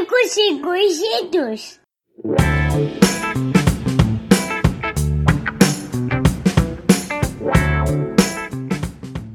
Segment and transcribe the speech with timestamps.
[0.00, 1.80] Cinco segundos.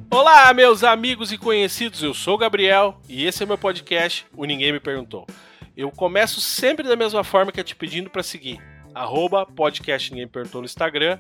[0.10, 4.44] Olá, meus amigos e conhecidos, eu sou o Gabriel e esse é meu podcast, o
[4.46, 5.28] Ninguém Me Perguntou.
[5.78, 8.60] Eu começo sempre da mesma forma que é te pedindo para seguir,
[8.92, 11.20] arroba podcast Ninguém Me Perguntou no Instagram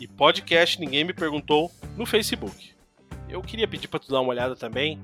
[0.00, 2.79] e podcast Ninguém Me Perguntou no Facebook.
[3.30, 5.00] Eu queria pedir para tu dar uma olhada também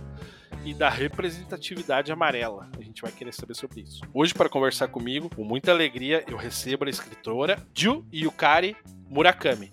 [0.65, 2.69] e da representatividade amarela.
[2.79, 4.01] A gente vai querer saber sobre isso.
[4.13, 8.77] Hoje, para conversar comigo, com muita alegria, eu recebo a escritora Ju Yukari
[9.09, 9.73] Murakami.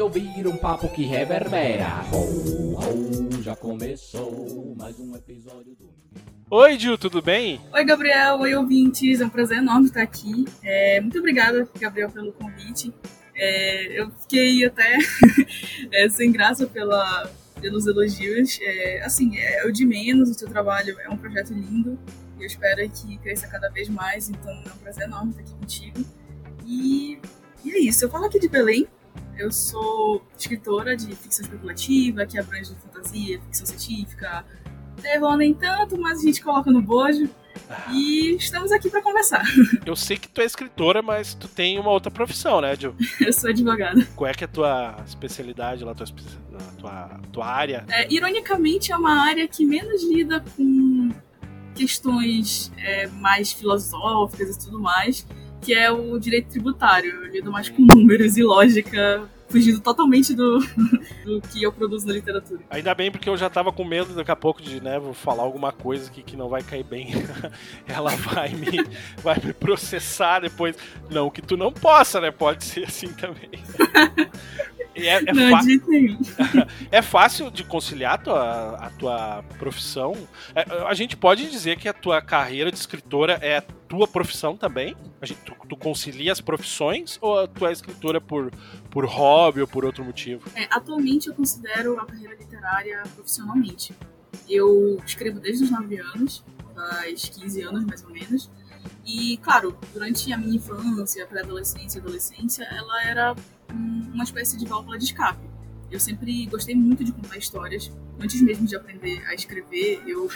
[0.00, 2.04] ouvir um papo que reverbera.
[2.12, 5.88] Ho, ho, já começou mais um episódio do.
[6.50, 7.60] Oi, Ju, tudo bem?
[7.72, 8.38] Oi, Gabriel.
[8.40, 9.20] Oi, ouvintes.
[9.20, 10.44] É um prazer enorme estar aqui.
[10.62, 12.92] É, muito obrigada, Gabriel, pelo convite.
[13.34, 14.96] É, eu fiquei até
[15.92, 18.58] é, sem graça pela, pelos elogios.
[18.62, 21.98] É, assim, é o de menos, o seu trabalho é um projeto lindo.
[22.38, 24.30] E eu espero que cresça cada vez mais.
[24.30, 26.04] Então, é um prazer enorme estar aqui contigo.
[26.64, 27.18] E,
[27.64, 28.04] e é isso.
[28.04, 28.86] Eu falo aqui de Belém,
[29.38, 34.44] eu sou escritora de ficção especulativa, que abrange fantasia, ficção científica,
[35.00, 37.30] terror nem tanto, mas a gente coloca no bojo.
[37.70, 37.92] Ah.
[37.92, 39.42] E estamos aqui para conversar.
[39.84, 42.94] Eu sei que tu é escritora, mas tu tem uma outra profissão, né, Jill?
[43.20, 44.06] Eu sou advogada.
[44.14, 46.06] Qual é que é a tua especialidade lá, tua,
[46.78, 47.84] tua, tua área?
[47.88, 51.10] É, ironicamente, é uma área que menos lida com
[51.74, 55.26] questões é, mais filosóficas e tudo mais
[55.60, 57.10] que é o direito tributário.
[57.10, 60.58] Eu lido mais com números e lógica fugindo totalmente do,
[61.24, 62.60] do que eu produzo na literatura.
[62.70, 65.42] Ainda bem, porque eu já tava com medo daqui a pouco de, né, vou falar
[65.42, 67.08] alguma coisa que, que não vai cair bem.
[67.88, 68.84] Ela vai me,
[69.22, 70.76] vai me processar depois.
[71.10, 72.30] Não que tu não possa, né?
[72.30, 73.50] Pode ser assim também.
[75.06, 76.18] É, é, não, de nenhum.
[76.90, 80.14] é fácil de conciliar a tua, a tua profissão.
[80.54, 84.56] É, a gente pode dizer que a tua carreira de escritora é a tua profissão
[84.56, 84.96] também?
[85.20, 88.50] A gente, tu, tu concilia as profissões ou tu é escritora por,
[88.90, 90.42] por hobby ou por outro motivo?
[90.54, 93.94] É, atualmente eu considero a carreira literária profissionalmente.
[94.48, 98.50] Eu escrevo desde os 9 anos, faz 15 anos mais ou menos.
[99.04, 103.34] E, claro, durante a minha infância, pré-adolescência e adolescência, ela era
[103.72, 105.48] uma espécie de válvula de escape.
[105.90, 107.90] Eu sempre gostei muito de contar histórias.
[108.20, 110.28] Antes mesmo de aprender a escrever, eu,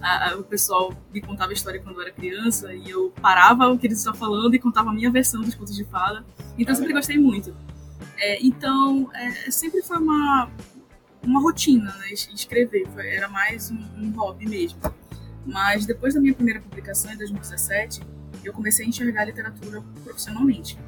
[0.00, 3.78] a, a, o pessoal me contava história quando eu era criança e eu parava o
[3.78, 6.24] que eles estavam falando e contava a minha versão dos contos de fada.
[6.56, 7.54] Então eu sempre gostei muito.
[8.16, 10.48] É, então, é, sempre foi uma,
[11.22, 12.12] uma rotina, né?
[12.12, 12.86] Escrever.
[12.94, 14.78] Foi, era mais um, um hobby mesmo.
[15.44, 18.00] Mas depois da minha primeira publicação, em 2017,
[18.42, 20.78] eu comecei a enxergar a literatura profissionalmente.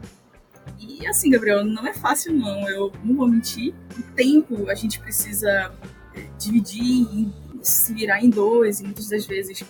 [0.78, 3.74] E assim, Gabriel, não é fácil não, eu não vou mentir.
[3.98, 5.72] O tempo a gente precisa
[6.14, 7.32] é, dividir,
[7.62, 9.64] se virar em dois, e muitas das vezes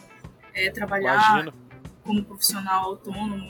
[0.54, 1.52] é, trabalhar Imagino.
[2.02, 3.46] como profissional autônomo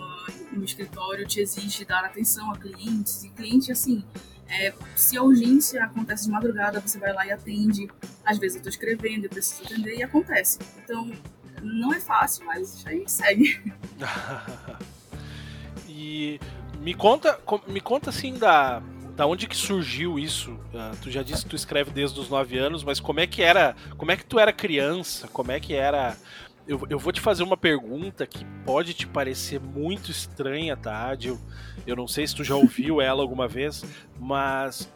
[0.53, 4.05] no escritório te exige dar atenção a clientes, e cliente, assim,
[4.49, 7.89] é, se a urgência acontece de madrugada, você vai lá e atende.
[8.25, 10.59] Às vezes eu estou escrevendo, eu preciso atender e acontece.
[10.83, 11.11] Então,
[11.63, 13.61] não é fácil, mas a gente segue.
[15.89, 16.41] e
[16.81, 18.83] me conta, me conta assim da,
[19.15, 20.53] da onde que surgiu isso?
[20.53, 23.43] Uh, tu já disse que tu escreve desde os 9 anos, mas como é que
[23.43, 25.29] era, como é que tu era criança?
[25.29, 26.17] Como é que era
[26.67, 31.39] eu, eu vou te fazer uma pergunta que pode te parecer muito estranha, tá, Eu,
[31.87, 33.85] eu não sei se tu já ouviu ela alguma vez,
[34.19, 34.91] mas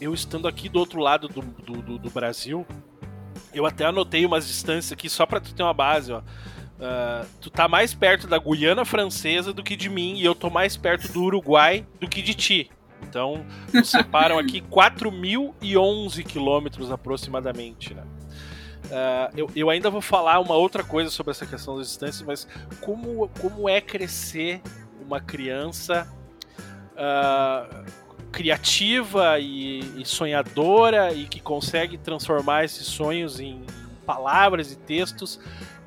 [0.00, 2.64] eu estando aqui do outro lado do, do, do, Brasil,
[3.52, 6.22] eu até anotei umas distâncias aqui só para tu ter uma base, ó.
[6.82, 10.50] Uh, tu tá mais perto da Guiana Francesa do que de mim e eu tô
[10.50, 12.70] mais perto do Uruguai do que de ti.
[13.08, 18.02] Então, nos separam aqui 4.011 quilômetros aproximadamente, né?
[18.86, 22.48] Uh, eu, eu, ainda vou falar uma outra coisa sobre essa questão das distâncias, mas
[22.80, 24.60] como, como é crescer
[25.00, 26.08] uma criança
[26.94, 27.84] uh,
[28.32, 33.62] criativa e, e, sonhadora e que consegue transformar esses sonhos em
[34.04, 35.38] palavras e textos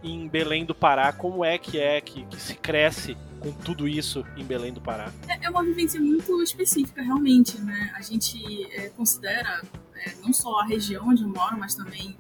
[0.06, 1.12] em Belém do Pará?
[1.12, 5.12] Como é que é que, que se cresce com tudo isso em Belém do Pará?
[5.28, 7.92] É, é uma vivência muito específica, realmente, né?
[7.96, 9.62] A gente é, considera
[9.96, 12.16] é, não só a região onde eu moro, mas também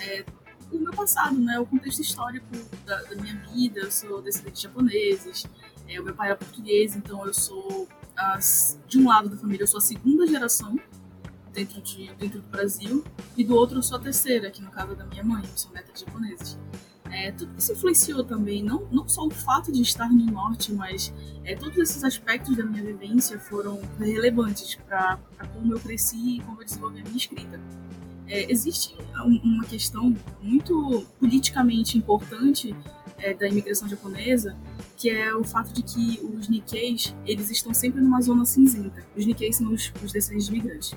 [0.00, 0.24] é,
[0.72, 1.60] o meu passado, né?
[1.60, 2.46] O contexto histórico
[2.86, 3.80] da, da minha vida.
[3.80, 5.46] Eu sou descendente de japoneses,
[5.88, 7.86] é, o meu pai é português, então eu sou,
[8.16, 10.78] as, de um lado da família, eu sou a segunda geração
[11.52, 13.04] dentro, de, dentro do Brasil,
[13.36, 15.56] e do outro eu sou a terceira, que no caso é da minha mãe, eu
[15.56, 16.58] sou neta de japoneses.
[17.16, 21.14] É, tudo isso influenciou também, não, não só o fato de estar no norte, mas
[21.44, 25.18] é, todos esses aspectos da minha vivência foram relevantes para
[25.54, 27.58] como eu cresci e como eu desenvolvi a minha escrita.
[28.28, 32.76] É, existe uma questão muito politicamente importante
[33.16, 34.54] é, da imigração japonesa,
[34.98, 39.02] que é o fato de que os Nikkeis, eles estão sempre numa zona cinzenta.
[39.16, 40.94] Os Nikkeis são os, os descendentes de imigrantes.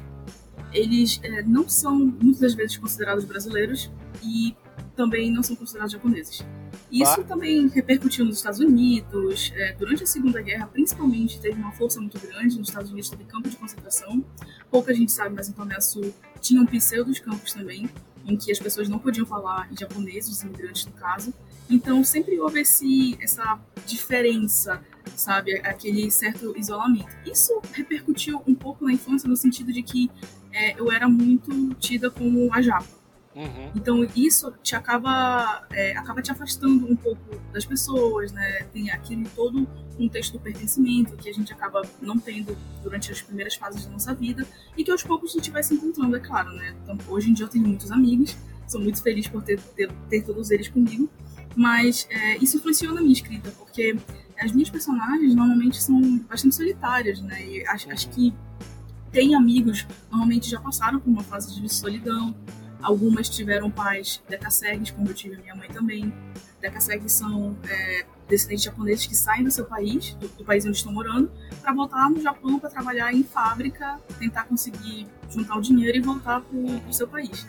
[0.73, 3.89] Eles é, não são, muitas das vezes, considerados brasileiros
[4.21, 4.53] e
[4.95, 6.45] também não são considerados japoneses.
[6.91, 7.23] Isso ah.
[7.23, 9.51] também repercutiu nos Estados Unidos.
[9.55, 12.57] É, durante a Segunda Guerra, principalmente, teve uma força muito grande.
[12.57, 14.23] Nos Estados Unidos teve campo de concentração.
[14.69, 17.89] Pouca gente sabe, mas em Tomé Sul tinham pseudos campos também,
[18.25, 21.33] em que as pessoas não podiam falar em japonês, os imigrantes no caso.
[21.69, 24.83] Então sempre houve esse, essa diferença,
[25.15, 25.55] sabe?
[25.59, 27.15] Aquele certo isolamento.
[27.25, 30.09] Isso repercutiu um pouco na infância no sentido de que
[30.51, 32.99] é, eu era muito tida como a japa
[33.35, 33.71] Uhum.
[33.75, 38.63] Então isso te acaba, é, acaba te afastando um pouco das pessoas, né?
[38.73, 43.55] Tem aquele todo contexto do pertencimento que a gente acaba não tendo durante as primeiras
[43.55, 46.51] fases da nossa vida e que aos poucos a gente vai se encontrando, é claro,
[46.53, 46.75] né?
[46.83, 48.35] Então hoje em dia eu tenho muitos amigos,
[48.67, 51.09] sou muito feliz por ter, ter, ter todos eles comigo,
[51.55, 53.95] mas é, isso influenciou na minha escrita, porque
[54.39, 57.45] as minhas personagens normalmente são bastante solitárias, né?
[57.45, 58.33] E acho, acho que
[59.11, 62.35] tem amigos normalmente já passaram por uma fase de solidão,
[62.81, 66.13] Algumas tiveram pais decassegues, como eu tive a minha mãe também.
[66.61, 70.93] Decassegues são é, descendentes japoneses que saem do seu país, do, do país onde estão
[70.93, 71.29] morando,
[71.61, 76.41] para voltar no Japão para trabalhar em fábrica, tentar conseguir juntar o dinheiro e voltar
[76.41, 77.45] para o seu país.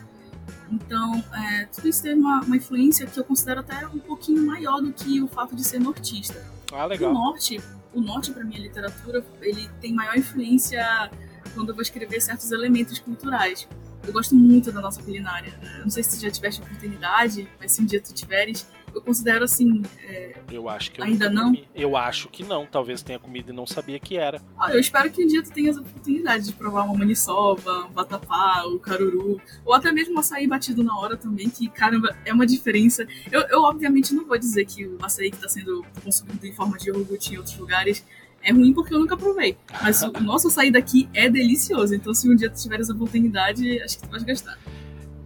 [0.69, 4.81] Então, é, tudo isso teve uma, uma, influência que eu considero até um pouquinho maior
[4.81, 6.41] do que o fato de ser nortista.
[6.71, 7.11] Ah, legal.
[7.11, 7.61] O norte,
[7.93, 11.09] o norte para minha literatura, ele tem maior influência
[11.53, 13.67] quando eu vou escrever certos elementos culturais.
[14.05, 15.53] Eu gosto muito da nossa culinária.
[15.77, 19.01] Eu não sei se tu já tiveste oportunidade, mas se um dia tu tiveres, eu
[19.01, 19.81] considero assim.
[20.03, 20.35] É...
[20.51, 21.45] Eu acho que eu ainda não.
[21.45, 21.67] Comi.
[21.73, 22.65] Eu acho que não.
[22.65, 24.41] Talvez tenha comido e não sabia que era.
[24.57, 27.91] Ah, eu espero que um dia tu tenhas a oportunidade de provar uma maniçoba, um
[27.91, 32.15] vatapá, o um caruru, ou até mesmo um açaí batido na hora também, que caramba,
[32.25, 33.07] é uma diferença.
[33.31, 36.77] Eu, eu obviamente não vou dizer que o açaí que está sendo consumido em forma
[36.77, 38.03] de iogurte em outros lugares
[38.43, 39.57] é ruim porque eu nunca provei.
[39.81, 41.93] Mas o nosso açaí daqui é delicioso.
[41.93, 44.57] Então, se um dia tu tiveres a oportunidade, acho que tu vai gostar.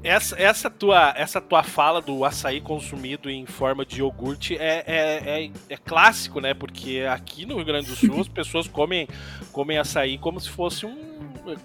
[0.04, 5.46] Essa, essa, tua, essa tua fala do açaí consumido em forma de iogurte é, é,
[5.46, 6.54] é, é clássico, né?
[6.54, 9.08] Porque aqui no Rio Grande do Sul as pessoas comem,
[9.52, 10.94] comem açaí como se fosse um,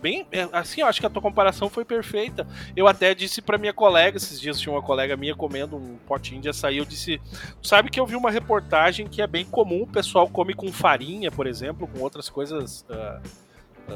[0.01, 2.47] bem, é, assim, eu acho que a tua comparação foi perfeita.
[2.77, 6.41] Eu até disse para minha colega, esses dias tinha uma colega minha comendo um potinho
[6.41, 7.21] de açaí, eu disse,
[7.63, 11.31] sabe que eu vi uma reportagem que é bem comum, o pessoal come com farinha,
[11.31, 13.21] por exemplo, com outras coisas uh,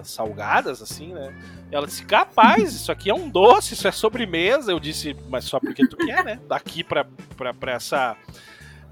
[0.03, 1.35] salgadas, assim, né?
[1.71, 4.73] Ela disse, capaz, isso aqui é um doce, isso é sobremesa.
[4.73, 6.41] Eu disse, mas só porque tu quer, né?
[6.49, 8.17] Daqui pra, pra, pra essa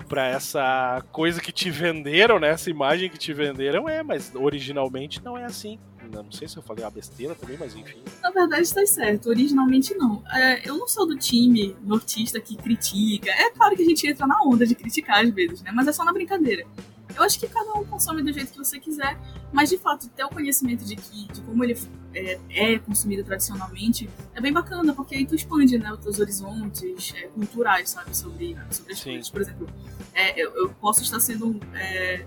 [0.09, 2.51] para essa coisa que te venderam, né?
[2.51, 5.79] Essa imagem que te venderam é, mas originalmente não é assim.
[6.21, 8.02] Não sei se eu falei uma besteira também, mas enfim.
[8.23, 9.28] Na verdade, está certo.
[9.28, 10.23] Originalmente não.
[10.31, 13.31] É, eu não sou do time nortista que critica.
[13.31, 15.71] É claro que a gente entra na onda de criticar às vezes, né?
[15.73, 16.66] Mas é só na brincadeira.
[17.14, 19.19] Eu acho que cada um consome do jeito que você quiser,
[19.52, 21.78] mas de fato ter o conhecimento de que de como ele
[22.14, 27.12] é, é consumido tradicionalmente é bem bacana, porque aí tu expande né, os teus horizontes
[27.16, 29.11] é, culturais, sabe, sobre, sobre as Sim.
[29.11, 29.31] coisas.
[29.31, 29.66] Por exemplo,
[30.14, 32.25] é, eu, eu, posso estar sendo é,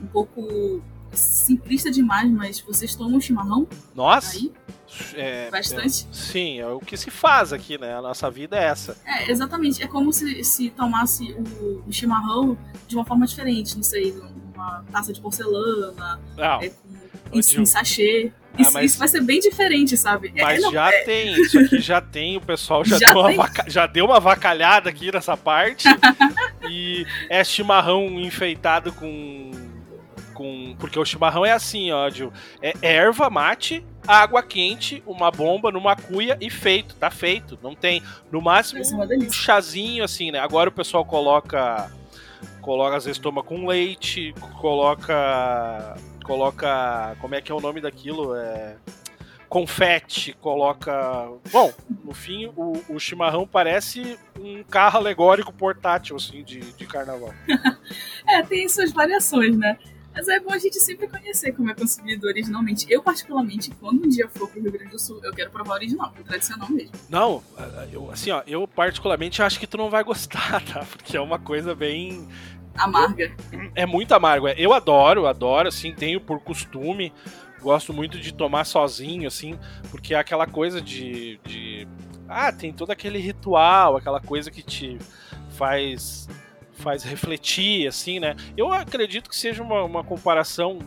[0.00, 3.66] um pouco simplista demais, mas vocês tomam chimarrão?
[3.94, 4.36] Nossa!
[4.36, 4.52] Aí?
[5.14, 6.06] É, Bastante?
[6.10, 7.94] É, sim, é o que se faz aqui, né?
[7.94, 8.96] A nossa vida é essa.
[9.04, 9.82] É, exatamente.
[9.82, 14.84] É como se, se tomasse o, o chimarrão de uma forma diferente, não sei, numa
[14.90, 16.62] taça de porcelana, não.
[16.62, 18.32] é, com, em, em sachê.
[18.54, 18.84] Ah, isso, mas...
[18.86, 20.32] isso, vai ser bem diferente, sabe?
[20.34, 21.02] É, mas é, já é...
[21.04, 23.64] tem, isso aqui já tem, o pessoal já, já, deu, uma vaca...
[23.68, 25.86] já deu uma vacalhada aqui nessa parte.
[26.68, 29.50] e é chimarrão enfeitado com
[30.38, 30.76] com.
[30.78, 32.32] Porque o chimarrão é assim, ó, Gil.
[32.62, 36.94] É erva mate, água quente, uma bomba numa cuia e feito.
[36.94, 37.58] Tá feito.
[37.60, 38.00] Não tem.
[38.30, 40.38] No máximo um chazinho, assim, né?
[40.38, 41.90] Agora o pessoal coloca.
[42.60, 45.96] Coloca, às vezes toma com leite, coloca.
[46.22, 47.16] Coloca.
[47.20, 48.36] Como é que é o nome daquilo?
[48.36, 48.76] É
[49.48, 50.92] confete, coloca.
[51.50, 51.72] Bom,
[52.04, 57.32] no fim, o, o chimarrão parece um carro alegórico portátil, assim, de, de carnaval.
[58.28, 59.78] é, tem suas variações, né?
[60.18, 62.84] Mas é bom a gente sempre conhecer como é consumido originalmente.
[62.90, 65.76] Eu, particularmente, quando um dia for pro Rio Grande do Sul, eu quero provar o
[65.76, 66.90] original, o tradicional mesmo.
[67.08, 67.40] Não,
[67.92, 70.84] eu, assim, ó, eu particularmente acho que tu não vai gostar, tá?
[70.90, 72.26] Porque é uma coisa bem.
[72.74, 73.32] Amarga.
[73.76, 74.48] É muito amargo.
[74.48, 74.56] É.
[74.58, 77.12] Eu adoro, adoro, assim, tenho por costume.
[77.62, 79.56] Gosto muito de tomar sozinho, assim,
[79.88, 81.86] porque é aquela coisa de, de.
[82.28, 84.98] Ah, tem todo aquele ritual, aquela coisa que te
[85.50, 86.28] faz
[86.78, 88.34] faz refletir, assim, né?
[88.56, 90.78] Eu acredito que seja uma, uma comparação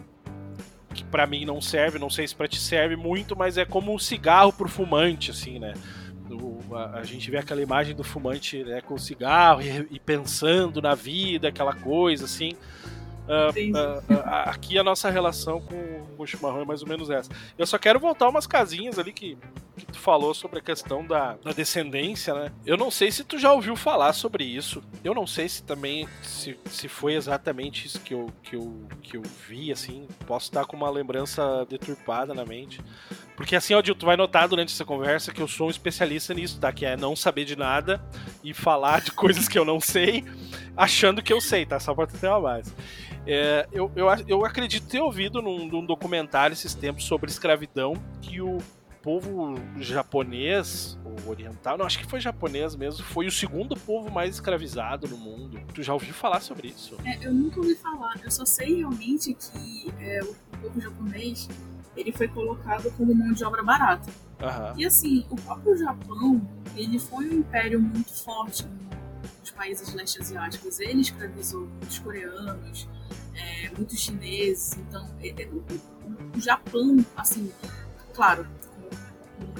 [0.93, 3.93] que para mim não serve, não sei se para ti serve muito, mas é como
[3.93, 5.73] um cigarro pro fumante, assim, né?
[6.29, 9.99] O, a, a, gente vê aquela imagem do fumante né, com o cigarro e, e
[9.99, 12.53] pensando na vida, aquela coisa, assim.
[13.27, 17.09] Uh, uh, uh, aqui a nossa relação com, com, o chimarrão é mais ou menos
[17.09, 17.29] essa.
[17.57, 19.37] Eu só quero voltar umas casinhas ali que,
[19.85, 22.51] que tu falou sobre a questão da, da, descendência, né?
[22.65, 24.83] Eu não sei se tu já ouviu falar sobre isso.
[25.03, 29.17] Eu não sei se também se, se foi exatamente isso que eu, que, eu, que
[29.17, 30.07] eu vi, assim.
[30.25, 32.81] Posso estar com uma lembrança deturpada na mente.
[33.35, 36.59] Porque assim, Odil, tu vai notar durante essa conversa que eu sou um especialista nisso,
[36.59, 36.71] tá?
[36.71, 38.03] Que é não saber de nada
[38.43, 40.23] e falar de coisas que eu não sei,
[40.77, 41.79] achando que eu sei, tá?
[41.79, 42.73] Só pra ter uma base.
[43.25, 48.41] É, eu, eu, eu acredito ter ouvido num, num documentário esses tempos sobre escravidão que
[48.41, 48.57] o
[49.01, 54.35] povo japonês, ou oriental, não, acho que foi japonês mesmo, foi o segundo povo mais
[54.35, 55.59] escravizado no mundo.
[55.73, 56.95] Tu já ouviu falar sobre isso?
[57.05, 61.49] É, eu nunca ouvi falar, eu só sei realmente que é, o povo japonês
[61.95, 64.09] ele foi colocado como mão de obra barata.
[64.41, 64.79] Uhum.
[64.79, 66.41] E assim, o próprio Japão,
[66.75, 68.65] ele foi um império muito forte
[69.39, 70.79] nos países leste asiáticos.
[70.79, 72.87] Ele escravizou muitos coreanos,
[73.35, 74.77] é, muitos chineses.
[74.77, 75.63] Então, é, é, o,
[76.35, 77.51] o, Japão, assim,
[78.13, 78.47] claro,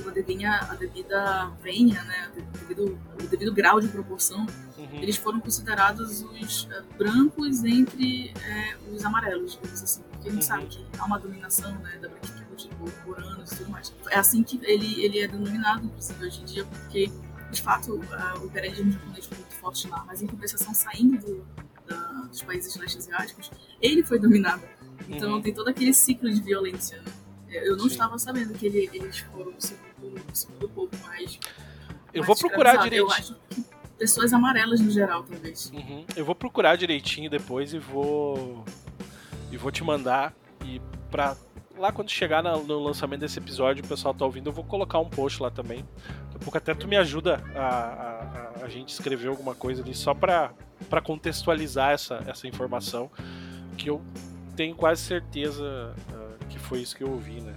[0.01, 4.45] com a devida, a devida venha, né, o devido, o devido grau de proporção,
[4.77, 5.01] uhum.
[5.01, 10.01] eles foram considerados os uh, brancos entre uh, os amarelos, digamos assim.
[10.11, 10.47] Porque a gente uhum.
[10.47, 12.69] sabe que há uma dominação né, da branquitude
[13.03, 13.93] por anos e tudo mais.
[14.09, 17.11] É assim que ele, ele é denominado, inclusive, hoje em dia, porque,
[17.51, 21.45] de fato, uh, o imperialismo japonês foi muito forte lá, mas em compensação, saindo do,
[21.88, 21.97] da,
[22.27, 24.63] dos países leste asiáticos, ele foi dominado.
[25.09, 25.41] Então uhum.
[25.41, 27.01] tem todo aquele ciclo de violência.
[27.01, 27.11] Né?
[27.51, 27.91] Eu não Sim.
[27.91, 31.38] estava sabendo que ele, eles foram o segundo, o segundo povo mais.
[32.13, 33.01] Eu mais vou procurar direitinho.
[33.01, 33.65] Eu acho que
[34.01, 35.72] pessoas amarelas no geral, talvez.
[35.72, 36.05] Uhum.
[36.15, 38.65] Eu vou procurar direitinho depois e vou.
[39.51, 40.34] E vou te mandar.
[40.65, 40.81] E
[41.12, 41.36] pra.
[41.77, 45.10] Lá quando chegar no lançamento desse episódio, o pessoal tá ouvindo, eu vou colocar um
[45.10, 45.79] post lá também.
[46.25, 49.96] Daqui a pouco até tu me ajuda a, a, a gente escrever alguma coisa ali
[49.96, 50.51] só pra,
[50.89, 53.10] pra contextualizar essa, essa informação.
[53.77, 54.00] Que eu
[54.55, 55.96] tenho quase certeza.
[56.72, 57.54] Foi isso que eu ouvi, né?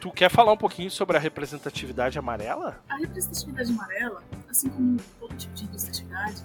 [0.00, 2.82] Tu quer falar um pouquinho sobre a representatividade amarela?
[2.88, 6.42] A representatividade amarela, assim como todo tipo de representatividade,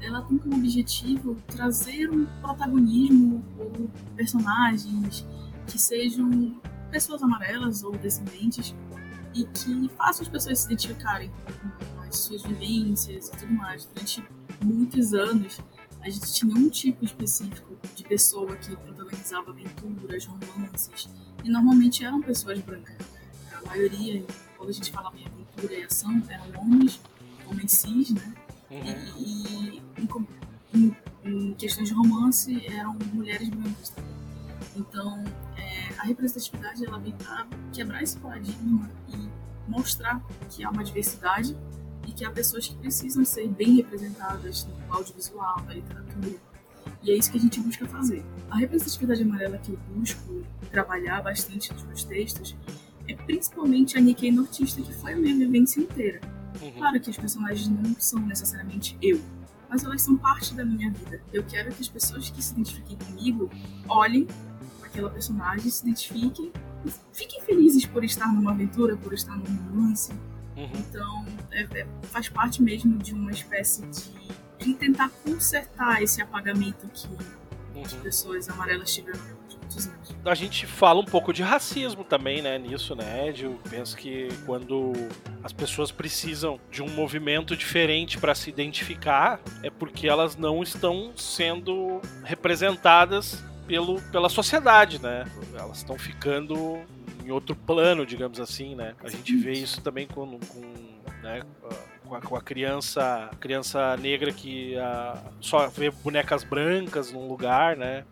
[0.00, 5.24] ela tem como objetivo trazer um protagonismo ou personagens
[5.68, 6.60] que sejam
[6.90, 8.74] pessoas amarelas ou descendentes
[9.32, 11.30] e que façam as pessoas se identificarem
[11.94, 13.84] com as suas vivências e tudo mais.
[13.84, 14.24] Durante
[14.64, 15.60] muitos anos,
[16.02, 21.08] a gente tinha um tipo específico de pessoa que protagonizava aventuras, romances,
[21.46, 22.96] e normalmente eram pessoas brancas.
[23.54, 24.24] A maioria,
[24.56, 27.00] quando a gente falava em aventura e ação, eram homens,
[27.46, 28.34] homens cis, né?
[28.68, 28.82] Uhum.
[29.16, 30.06] E, e
[30.74, 34.16] em, em, questões de romance, eram mulheres brancas também.
[34.76, 35.24] Então,
[35.56, 39.28] é, a representatividade ela vem para quebrar esse paradigma e
[39.70, 41.56] mostrar que há uma diversidade
[42.08, 46.55] e que há pessoas que precisam ser bem representadas no audiovisual, na literatura.
[47.06, 48.24] E é isso que a gente busca fazer.
[48.50, 52.56] A representatividade amarela que eu busco trabalhar bastante nos meus textos
[53.08, 56.20] é principalmente a Nikkei nortista, que foi a minha vivência inteira.
[56.60, 56.72] Uhum.
[56.72, 59.20] Claro que os personagens não são necessariamente eu,
[59.70, 61.20] mas elas são parte da minha vida.
[61.32, 63.48] Eu quero que as pessoas que se identifiquem comigo
[63.88, 64.26] olhem
[64.82, 66.50] aquela personagem, se identifiquem
[66.84, 70.12] e fiquem felizes por estar numa aventura, por estar num romance.
[70.56, 70.70] Uhum.
[70.74, 74.10] Então, é, é, faz parte mesmo de uma espécie de,
[74.58, 77.08] de tentar consertar esse apagamento que
[77.84, 78.00] as Uhum.
[78.00, 80.16] pessoas amarelas tiveram durante muitos anos.
[80.24, 83.44] A gente fala um pouco de racismo também, né, nisso, né, Ed?
[83.44, 84.92] Eu penso que quando
[85.44, 91.12] as pessoas precisam de um movimento diferente para se identificar, é porque elas não estão
[91.16, 95.24] sendo representadas pelo, pela sociedade, né?
[95.54, 96.80] Elas estão ficando
[97.24, 98.94] em outro plano, digamos assim, né?
[99.04, 100.60] A gente vê isso também com, com,
[101.22, 101.42] né,
[102.06, 107.76] com, a, com a criança, criança negra que ah, só vê bonecas brancas num lugar,
[107.76, 108.04] né?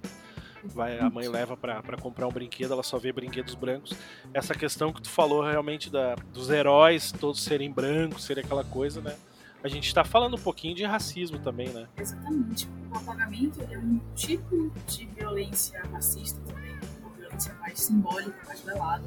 [0.65, 3.93] Vai, a mãe leva pra comprar um brinquedo, ela só vê brinquedos brancos.
[4.33, 9.01] Essa questão que tu falou realmente da, dos heróis todos serem brancos, serem aquela coisa,
[9.01, 9.15] né?
[9.63, 11.87] A gente tá falando um pouquinho de racismo também, né?
[11.97, 12.69] Exatamente.
[12.91, 19.05] O apagamento é um tipo de violência racista também, uma violência mais simbólica, mais velada.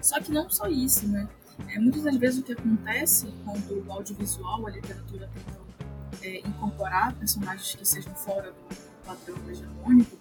[0.00, 1.28] Só que não só isso, né?
[1.68, 5.62] É, muitas das vezes o que acontece quando o audiovisual, a literatura tentam
[6.22, 10.16] é, incorporar personagens que sejam fora do padrão hegemônico,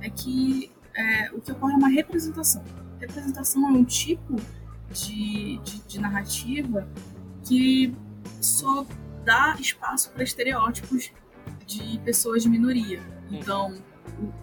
[0.00, 2.64] é que é, o que ocorre é uma representação.
[3.00, 4.36] Representação é um tipo
[4.92, 6.88] de, de, de narrativa
[7.42, 7.94] que
[8.40, 8.86] só
[9.24, 11.10] dá espaço para estereótipos
[11.66, 13.02] de pessoas de minoria.
[13.30, 13.76] Então,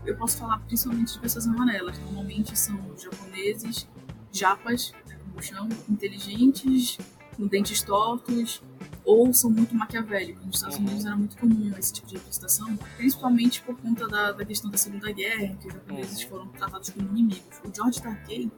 [0.05, 1.97] eu posso falar principalmente de pessoas amarelas.
[1.99, 3.88] Normalmente são japoneses,
[4.32, 4.93] japas,
[5.31, 6.97] como chamam, inteligentes,
[7.35, 8.61] com dentes tortos,
[9.03, 10.45] ou são muito maquiavélicos.
[10.45, 10.83] Nos Estados Uhum.
[10.85, 14.77] Unidos era muito comum esse tipo de representação, principalmente por conta da, da questão da
[14.77, 16.29] Segunda Guerra, em que os japoneses Uhum.
[16.29, 17.59] foram tratados como inimigos.
[17.65, 18.51] O George Takei,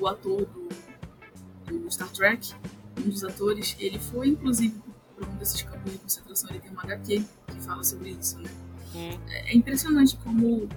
[0.00, 0.68] o ator do,
[1.78, 2.54] do Star Trek,
[2.98, 4.80] um dos atores, ele foi inclusive
[5.16, 8.50] para um desses campos de concentração, ele tem uma HQ que fala sobre isso, né?
[8.94, 10.68] Hum, É impressionante como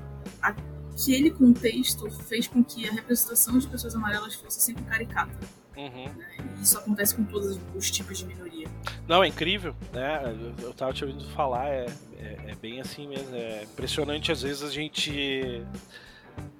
[0.95, 5.33] aquele contexto fez com que a representação de pessoas amarelas fosse sempre caricata.
[5.77, 6.05] uhum.
[6.15, 6.37] Né?
[6.57, 8.67] E isso acontece com todos os tipos de minoria.
[9.07, 10.21] Não, é incrível, né?
[10.59, 11.85] Eu- Eu tava te ouvindo falar, é,
[12.17, 13.35] é, é bem assim mesmo.
[13.35, 15.61] É impressionante, às vezes a gente.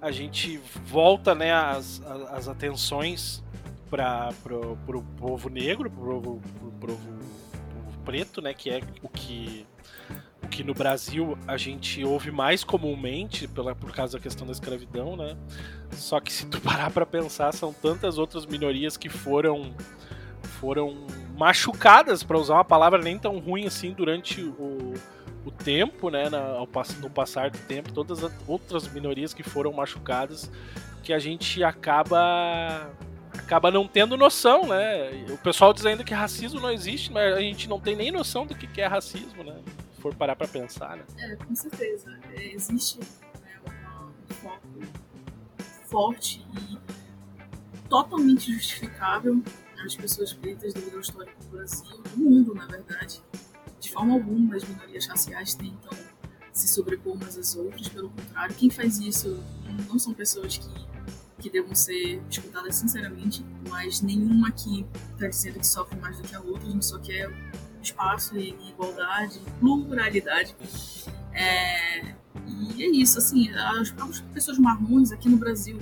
[0.02, 3.44] A gente volta, né, as, as, as atenções
[3.90, 8.54] para pro, pro povo negro, pro povo, pro povo, povo preto, né?
[8.54, 9.66] Que é o que.
[10.46, 14.54] O que no Brasil a gente ouve mais comumente pela, por causa da questão da
[14.54, 15.36] escravidão, né?
[15.92, 19.74] Só que se tu parar pra pensar, são tantas outras minorias que foram
[20.60, 24.94] foram machucadas, para usar uma palavra nem tão ruim assim, durante o,
[25.44, 26.30] o tempo, né?
[26.30, 26.60] Na,
[27.00, 30.52] no passar do tempo, todas as outras minorias que foram machucadas,
[31.02, 32.90] que a gente acaba
[33.34, 35.26] acaba não tendo noção, né?
[35.30, 38.46] O pessoal diz ainda que racismo não existe, mas a gente não tem nem noção
[38.46, 39.56] do que é racismo, né?
[40.06, 41.04] For parar pra pensar, né?
[41.18, 42.16] É, com certeza.
[42.36, 43.60] É, existe né,
[44.30, 44.68] um foco
[45.88, 46.78] forte e
[47.90, 49.42] totalmente justificável
[49.76, 53.20] nas pessoas pretas devido ao histórico do Brasil, do mundo, na verdade.
[53.80, 55.98] De forma alguma, as minorias raciais tentam
[56.54, 58.54] se sobrepor umas às outras, pelo contrário.
[58.54, 59.44] Quem faz isso
[59.90, 60.88] não são pessoas que,
[61.42, 66.36] que devam ser escutadas sinceramente, mas nenhuma que está dizendo que sofre mais do que
[66.36, 67.28] a outra, a gente só quer
[67.86, 70.56] espaço e igualdade, pluralidade.
[71.34, 72.14] É,
[72.48, 75.80] e é isso, assim, as próprias pessoas marrons aqui no Brasil,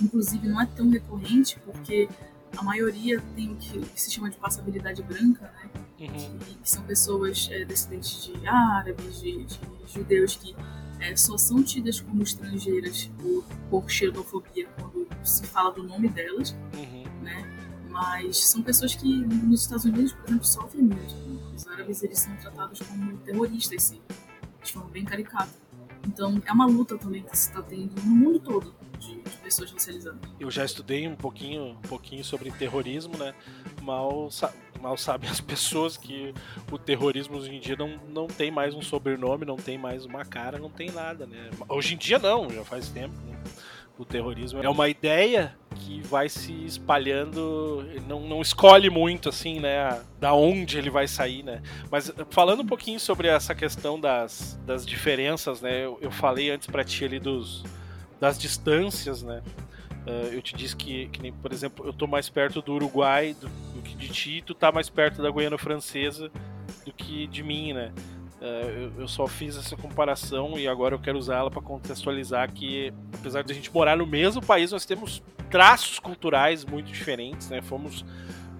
[0.00, 2.08] inclusive, não é tão recorrente, porque
[2.56, 5.70] a maioria tem o que, o que se chama de passabilidade branca, né?
[6.00, 6.38] Uhum.
[6.38, 10.54] que, que são pessoas é, descendentes de árabes, de, de judeus que
[11.00, 16.50] é, só são tidas como estrangeiras por, por xenofobia quando se fala do nome delas,
[16.74, 17.04] Uhum.
[17.22, 17.53] né?
[17.94, 21.14] Mas são pessoas que nos Estados Unidos, por exemplo, sofrem muito.
[21.54, 24.00] Os árabes eles são tratados como terroristas, sim,
[24.64, 25.52] de forma bem caricata.
[26.04, 29.70] Então é uma luta também que se está tendo no mundo todo de, de, pessoas
[29.70, 30.18] racializadas.
[30.40, 33.32] Eu já estudei um pouquinho, um pouquinho sobre terrorismo, né?
[33.80, 34.28] Mal,
[34.82, 36.34] mal sabem as pessoas que
[36.72, 40.24] o terrorismo hoje em dia não, não tem mais um sobrenome, não tem mais uma
[40.24, 41.48] cara, não tem nada, né?
[41.68, 43.14] Hoje em dia não, já faz tempo.
[43.24, 43.40] Né?
[43.96, 50.00] O terrorismo é uma ideia que vai se espalhando, não, não escolhe muito assim, né,
[50.18, 51.62] da onde ele vai sair, né?
[51.90, 55.84] Mas falando um pouquinho sobre essa questão das, das diferenças, né?
[55.84, 57.64] Eu, eu falei antes para ti ali dos
[58.20, 59.42] das distâncias, né?
[60.06, 63.34] Uh, eu te disse que, que nem, por exemplo, eu tô mais perto do Uruguai
[63.40, 66.30] do, do, que de ti, tu tá mais perto da Guiana Francesa
[66.84, 67.92] do que de mim, né?
[68.44, 73.42] Uh, eu, só fiz essa comparação e agora eu quero usá-la para contextualizar que, apesar
[73.42, 77.62] de a gente morar no mesmo país, nós temos traços culturais muito diferentes, né?
[77.62, 78.04] Fomos,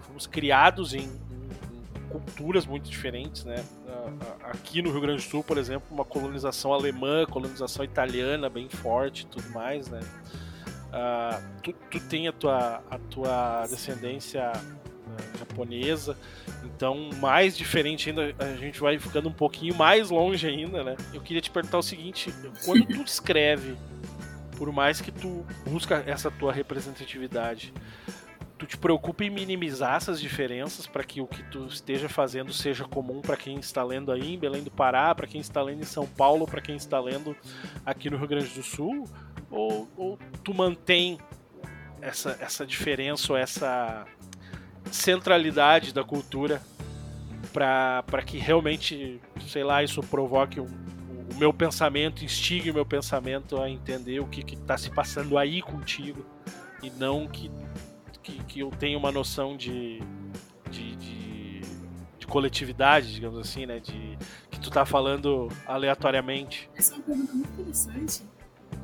[0.07, 3.63] fomos criados em, em culturas muito diferentes, né?
[4.45, 9.27] Aqui no Rio Grande do Sul, por exemplo, uma colonização alemã, colonização italiana bem forte,
[9.27, 10.01] tudo mais, né?
[10.95, 16.17] Uh, tu, tu tem a tua, a tua descendência uh, japonesa,
[16.65, 20.97] então mais diferente ainda, a gente vai ficando um pouquinho mais longe ainda, né?
[21.13, 22.33] Eu queria te perguntar o seguinte,
[22.65, 23.77] quando tu escreve,
[24.57, 27.73] por mais que tu busca essa tua representatividade,
[28.59, 32.85] tu te preocupa em minimizar essas diferenças para que o que tu esteja fazendo seja
[32.85, 35.87] comum para quem está lendo aí em Belém do Pará, para quem está lendo em
[35.87, 37.37] São Paulo, para quem está lendo
[37.85, 39.09] aqui no Rio Grande do Sul?
[39.51, 41.19] Ou, ou tu mantém
[42.01, 44.07] essa, essa diferença ou essa
[44.91, 46.63] centralidade da cultura
[47.53, 53.61] para que realmente, sei lá, isso provoque um, o meu pensamento, instigue o meu pensamento
[53.61, 56.25] a entender o que está se passando aí contigo
[56.83, 57.51] e não que,
[58.23, 60.01] que, que eu tenha uma noção de,
[60.71, 61.61] de, de,
[62.19, 63.79] de, coletividade, digamos assim, né?
[63.79, 64.19] De
[64.51, 66.69] que tu tá falando aleatoriamente.
[66.75, 68.23] Essa é uma pergunta muito interessante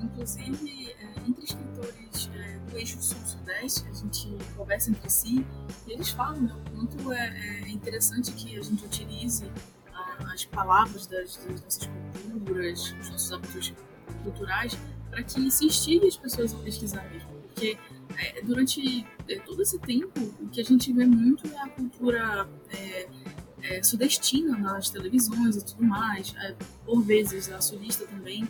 [0.02, 2.39] Inclusive, é, entre escritores é,
[2.70, 5.44] do eixo sul-sudeste, a gente conversa entre si,
[5.86, 9.50] e eles falam né, o quanto é, é, interessante que a gente utilize
[10.32, 11.90] as palavras das, das nossas
[12.30, 13.72] culturas, os nossos hábitos
[14.22, 14.76] culturais,
[15.10, 17.28] para que se instigue as pessoas a pesquisar mesmo.
[17.42, 17.76] Porque
[18.16, 22.48] é, durante é, todo esse tempo, o que a gente vê muito é a cultura
[22.70, 23.08] é,
[23.62, 26.34] é, sudestina nas televisões e tudo mais,
[26.84, 28.48] por vezes a sulista também.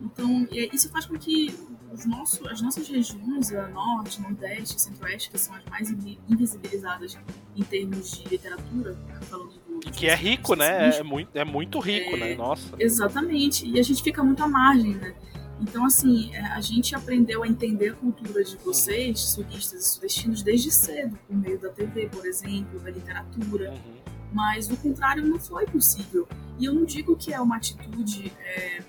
[0.00, 1.54] Então, isso faz com que
[1.92, 5.90] os nossos, as nossas regiões, a norte, nordeste, centro-oeste, que são as mais
[6.28, 7.18] invisibilizadas
[7.56, 10.96] em termos de literatura, falando do, que é rico, né?
[10.96, 12.26] É muito, é muito rico, né?
[12.26, 12.36] é, né?
[12.36, 12.74] Nossa.
[12.78, 13.66] Exatamente.
[13.66, 15.14] E a gente fica muito à margem, né?
[15.60, 20.42] Então, assim, é, a gente aprendeu a entender a cultura de vocês, sulistas e sudestinos,
[20.42, 23.72] desde cedo, por meio da TV, por exemplo, da literatura.
[23.72, 24.00] Uhum.
[24.32, 26.26] Mas o contrário não foi possível.
[26.58, 28.82] E eu não digo que é uma atitude é,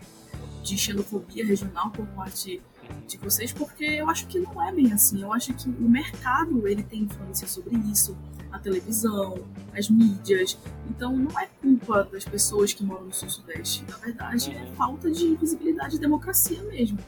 [0.63, 2.61] de xenofobia regional por parte
[3.08, 5.21] de vocês, porque eu acho que não é bem assim.
[5.21, 8.17] Eu acho que o mercado ele tem influência sobre isso,
[8.51, 9.39] a televisão,
[9.73, 10.58] as mídias.
[10.89, 13.84] Então não é culpa das pessoas que moram no sul-sudeste.
[13.89, 16.99] Na verdade, é falta de visibilidade e democracia mesmo.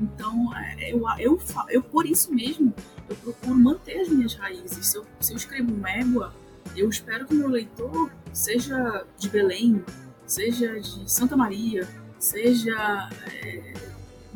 [0.00, 2.72] Então, é, eu, eu, eu, por isso mesmo,
[3.08, 4.86] eu procuro manter as minhas raízes.
[4.86, 6.34] Se eu, se eu escrevo um égua,
[6.76, 9.82] eu espero que o meu leitor seja de Belém,
[10.26, 13.08] seja de Santa Maria, seja,
[13.42, 13.74] é,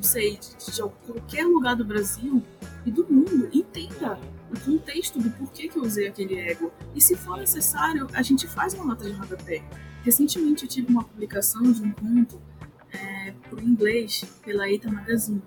[0.01, 2.43] não sei, de, de, qualquer lugar do Brasil
[2.87, 4.19] e do mundo, entenda
[4.51, 6.73] o contexto do porquê que eu usei aquele ego.
[6.95, 9.63] E se for necessário, a gente faz uma nota de rodapé.
[10.03, 12.41] Recentemente eu tive uma publicação de um conto
[12.93, 15.43] é, por inglês pela Eita Magazine.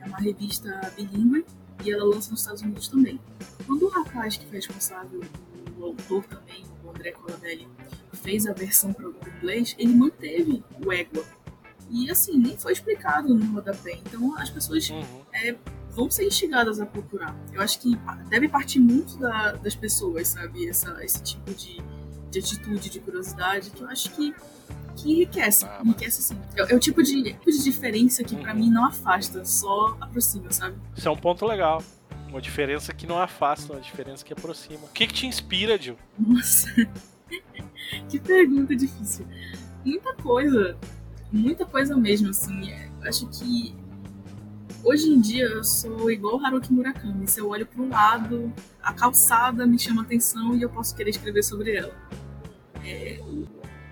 [0.00, 1.46] É uma revista bilíngue
[1.84, 3.20] e ela lança nos Estados Unidos também.
[3.64, 5.20] Quando o rapaz que foi responsável,
[5.78, 7.68] o autor também, o André Coronelli,
[8.14, 11.24] fez a versão para o inglês, ele manteve o ego
[11.92, 13.98] e assim, nem foi explicado no rodapé.
[14.06, 15.04] Então as pessoas uhum.
[15.34, 15.54] é,
[15.90, 17.36] vão ser instigadas a procurar.
[17.52, 17.98] Eu acho que
[18.30, 20.66] deve partir muito da, das pessoas, sabe?
[20.66, 21.82] Essa, esse tipo de,
[22.30, 24.34] de atitude, de curiosidade, que eu acho que,
[24.96, 25.66] que enriquece.
[25.66, 26.38] Ah, enriquece sim.
[26.56, 28.42] É, é, o tipo de, tipo de diferença que uhum.
[28.42, 30.76] para mim não afasta, só aproxima, sabe?
[30.96, 31.82] Isso é um ponto legal.
[32.26, 34.84] Uma diferença que não afasta, uma diferença que aproxima.
[34.84, 35.98] O que, que te inspira, Gil?
[36.18, 36.70] Nossa,
[38.08, 39.26] que pergunta difícil.
[39.84, 40.78] Muita coisa
[41.32, 42.70] muita coisa mesmo, assim.
[42.70, 43.74] Eu acho que
[44.84, 47.26] hoje em dia eu sou igual Haruki Murakami.
[47.26, 51.10] Se eu olho para um lado, a calçada me chama atenção e eu posso querer
[51.10, 51.94] escrever sobre ela.
[52.84, 53.46] É, o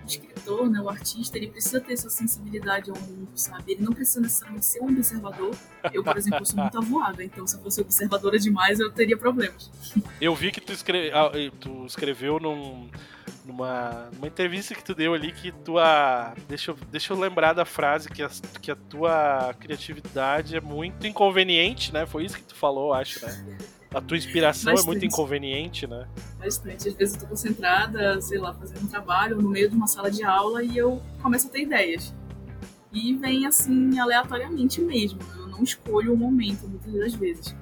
[0.05, 3.73] escritor, né, o artista, ele precisa ter essa sensibilidade ao mundo, sabe?
[3.73, 5.55] Ele não precisa necessariamente ser um observador.
[5.93, 9.71] Eu, por exemplo, sou muito avoada, então se eu fosse observadora demais eu teria problemas.
[10.19, 12.89] Eu vi que tu, escreve, ah, tu escreveu num
[13.45, 16.33] numa, numa entrevista que tu deu ali que tua.
[16.47, 18.29] Deixa eu, deixa eu lembrar da frase que a,
[18.61, 22.05] que a tua criatividade é muito inconveniente, né?
[22.05, 23.57] Foi isso que tu falou, acho, né?
[23.93, 24.87] A tua inspiração Bastante.
[24.87, 26.07] é muito inconveniente, né?
[26.39, 26.87] Bastante.
[26.87, 30.09] Às vezes eu tô concentrada, sei lá, fazendo um trabalho no meio de uma sala
[30.09, 32.13] de aula e eu começo a ter ideias.
[32.93, 35.19] E vem assim, aleatoriamente mesmo.
[35.35, 37.55] Eu não escolho o momento, muitas das vezes.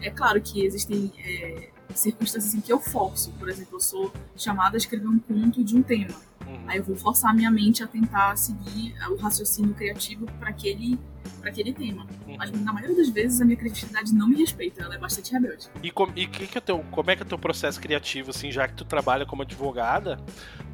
[0.00, 3.32] É claro que existem é, circunstâncias em que eu forço.
[3.32, 6.14] Por exemplo, eu sou chamada a escrever um conto de um tema.
[6.46, 6.64] Uhum.
[6.66, 10.98] Aí eu vou forçar minha mente a tentar seguir o raciocínio criativo para aquele,
[11.40, 12.06] pra aquele tema.
[12.26, 12.36] Uhum.
[12.36, 15.68] Mas na maioria das vezes a minha criatividade não me respeita, ela é bastante rebelde.
[15.82, 18.30] E, com, e que que é teu, como é que é o teu processo criativo,
[18.30, 20.18] assim, já que tu trabalha como advogada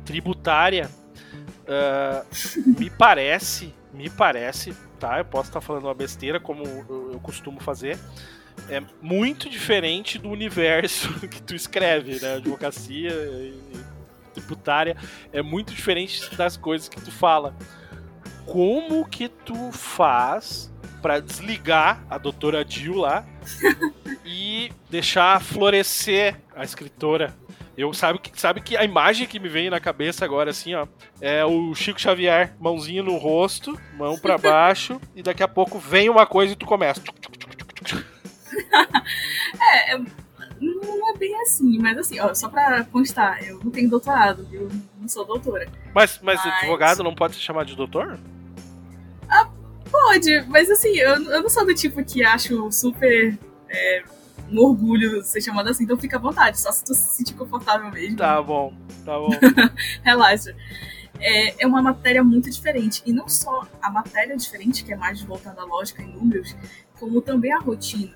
[0.05, 0.90] tributária?
[1.68, 2.25] ah,
[2.79, 5.18] me parece, me parece, tá?
[5.18, 7.98] Eu posso estar falando uma besteira, como eu, eu costumo fazer.
[8.69, 12.37] É muito diferente do universo que tu escreve, né?
[12.37, 13.93] Advocacia e, e
[14.33, 14.97] tributária
[15.33, 17.55] é muito diferente das coisas que tu fala.
[18.47, 23.27] Como que tu faz pra desligar a doutora Jill lá
[24.25, 27.35] e deixar florescer a escritora.
[27.77, 30.87] Eu sabe que, sabe que a imagem que me vem na cabeça agora, assim, ó,
[31.21, 36.11] é o Chico Xavier, mãozinha no rosto, mão pra baixo, e daqui a pouco vem
[36.11, 37.01] uma coisa e tu começa.
[37.01, 37.42] É,
[39.61, 39.99] é,
[40.61, 44.69] não é bem assim, mas assim, ó, só pra constar, eu não tenho doutorado, eu
[45.01, 45.69] não sou doutora.
[45.95, 48.19] Mas, mas, Mas- advogado não pode se chamar de doutor?
[49.91, 53.38] Pode, mas assim, eu, eu não sou do tipo que acho super
[53.69, 54.03] é,
[54.51, 57.91] um orgulho ser chamada assim, então fica à vontade, só se tu se sentir confortável
[57.91, 58.17] mesmo.
[58.17, 58.73] Tá bom,
[59.05, 59.29] tá bom.
[60.03, 60.57] Relaxa.
[61.21, 63.03] É, é uma matéria muito diferente.
[63.05, 66.57] E não só a matéria diferente, que é mais voltada à lógica e números,
[66.99, 68.12] como também a rotina.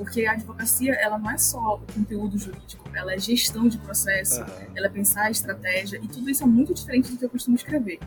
[0.00, 4.40] Porque a advocacia, ela não é só o conteúdo jurídico, ela é gestão de processo,
[4.40, 4.66] Aham.
[4.74, 7.54] ela é pensar a estratégia, e tudo isso é muito diferente do que eu costumo
[7.54, 7.98] escrever.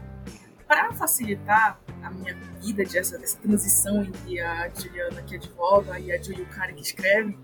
[0.67, 6.19] Para facilitar a minha vida, dessa, dessa transição entre a Juliana que advoga e a
[6.19, 7.37] Julia Cara que escreve,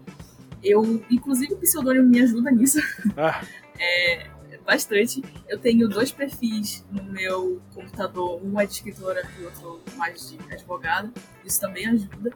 [0.63, 2.79] eu, inclusive o pseudônimo me ajuda nisso
[3.15, 3.43] Ah,
[4.65, 5.23] bastante.
[5.47, 10.37] Eu tenho dois perfis no meu computador, um é de escritora e outro mais de
[10.51, 11.11] advogada.
[11.45, 12.31] Isso também ajuda.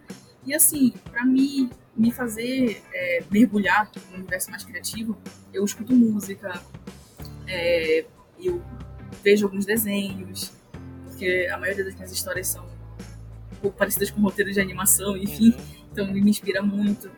[0.46, 5.18] E assim, para mim me fazer é, mergulhar no universo mais criativo,
[5.54, 6.62] eu escuto música,
[7.48, 8.06] é,
[8.40, 8.62] eu
[9.24, 10.52] vejo alguns desenhos,
[11.06, 15.52] porque a maioria das minhas histórias são um pouco parecidas com roteiros de animação, enfim
[15.52, 15.86] uhum.
[15.92, 17.10] então me inspira muito.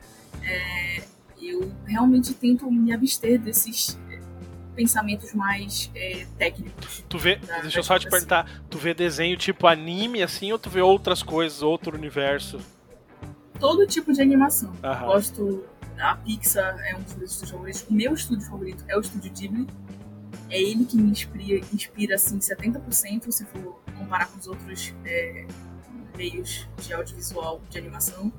[0.44, 1.04] É,
[1.42, 4.20] eu realmente tento me abster desses é,
[4.76, 7.04] pensamentos mais é, técnicos.
[7.08, 10.60] Tu vê, Da- deixa eu só te perguntar, tu vê desenho tipo anime assim ou
[10.60, 12.60] tu vê outras coisas, outro universo?
[13.60, 14.72] Todo tipo de animação.
[14.84, 15.06] Aham.
[15.06, 15.64] Gosto.
[15.98, 17.86] A Pixar é um dos meus estúdios favoritos.
[17.90, 19.68] O meu estúdio favorito é o estúdio Ghibli.
[20.50, 25.48] É ele que me inspira, inspira assim, 70% se for comparar com os outros é,
[26.18, 28.32] meios de audiovisual de animação.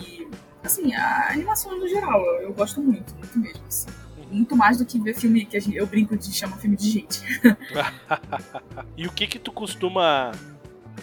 [0.00, 0.28] E,
[0.64, 3.62] assim, a animação no geral, eu, eu gosto muito, muito mesmo.
[3.68, 3.88] assim.
[4.30, 7.20] Muito mais do que ver filme que gente- eu brinco de chamar filme de gente.
[8.96, 10.32] E o que que tu costuma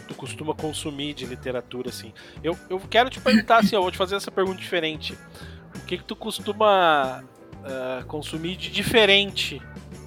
[0.07, 2.13] tu costuma consumir de literatura assim?
[2.43, 5.17] Eu, eu quero te perguntar assim, eu vou te fazer essa pergunta diferente.
[5.75, 7.23] O que que tu costuma
[7.63, 9.61] ah, consumir de diferente?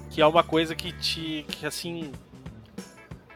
[0.09, 2.11] Que é uma coisa que te que assim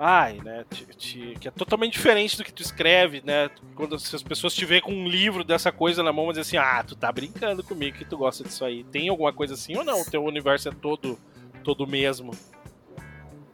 [0.02, 0.64] Ai, né?
[0.70, 3.50] te- te- que é totalmente diferente do que tu escreve, né?
[3.76, 6.82] Quando as pessoas te veem com um livro dessa coisa na mão, dizer assim: ah,
[6.88, 8.86] tu tá brincando comigo que tu gosta disso aí.
[8.86, 10.00] Tem alguma coisa assim ou não?
[10.02, 11.20] O teu universo é todo,
[11.66, 12.32] todo mesmo?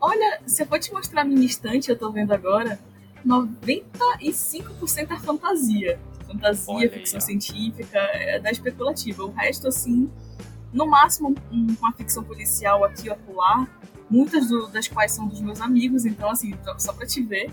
[0.07, 2.79] Olha, se eu for te mostrar a minha estante, eu tô vendo agora,
[3.25, 5.99] 95% é fantasia.
[6.27, 7.21] Fantasia, Olha aí, ficção ó.
[7.21, 9.23] científica, é da especulativa.
[9.23, 10.07] O resto, assim,
[10.71, 13.67] no máximo um- uma ficção policial aqui ou acolá,
[14.07, 17.51] muitas do- das quais são dos meus amigos, então, assim, só pra te ver.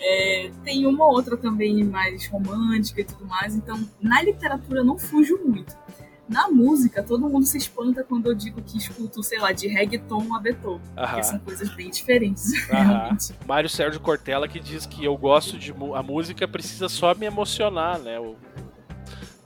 [0.00, 4.84] É, tem uma ou outra também mais romântica e tudo mais, então na literatura eu
[4.84, 5.76] não fujo muito.
[6.28, 10.34] Na música, todo mundo se espanta quando eu digo que escuto, sei lá, de reggaeton
[10.34, 10.80] a Beethoven.
[10.94, 11.22] Porque Aham.
[11.22, 12.84] são coisas bem diferentes, Aham.
[12.84, 13.32] realmente.
[13.46, 17.98] Mário Sérgio Cortella que diz que eu gosto de a música precisa só me emocionar,
[17.98, 18.20] né?
[18.20, 18.36] O,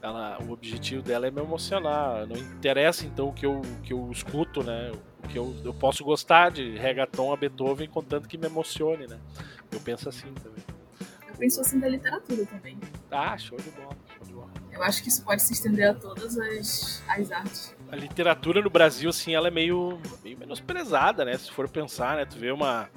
[0.02, 2.26] ela, o objetivo dela é me emocionar.
[2.26, 4.90] Não interessa então o que eu, o que eu escuto, né?
[5.22, 9.18] O que eu, eu posso gostar de reggaeton a Beethoven contanto que me emocione, né?
[9.70, 10.64] Eu penso assim também.
[11.28, 12.76] Eu penso assim da literatura também.
[13.08, 13.96] Ah, show de bola.
[14.72, 17.76] Eu acho que isso pode se estender a todas as, as artes.
[17.90, 21.36] A literatura no Brasil, assim, ela é meio, meio menosprezada, né?
[21.36, 22.24] Se for pensar, né?
[22.24, 22.88] Tu vê uma.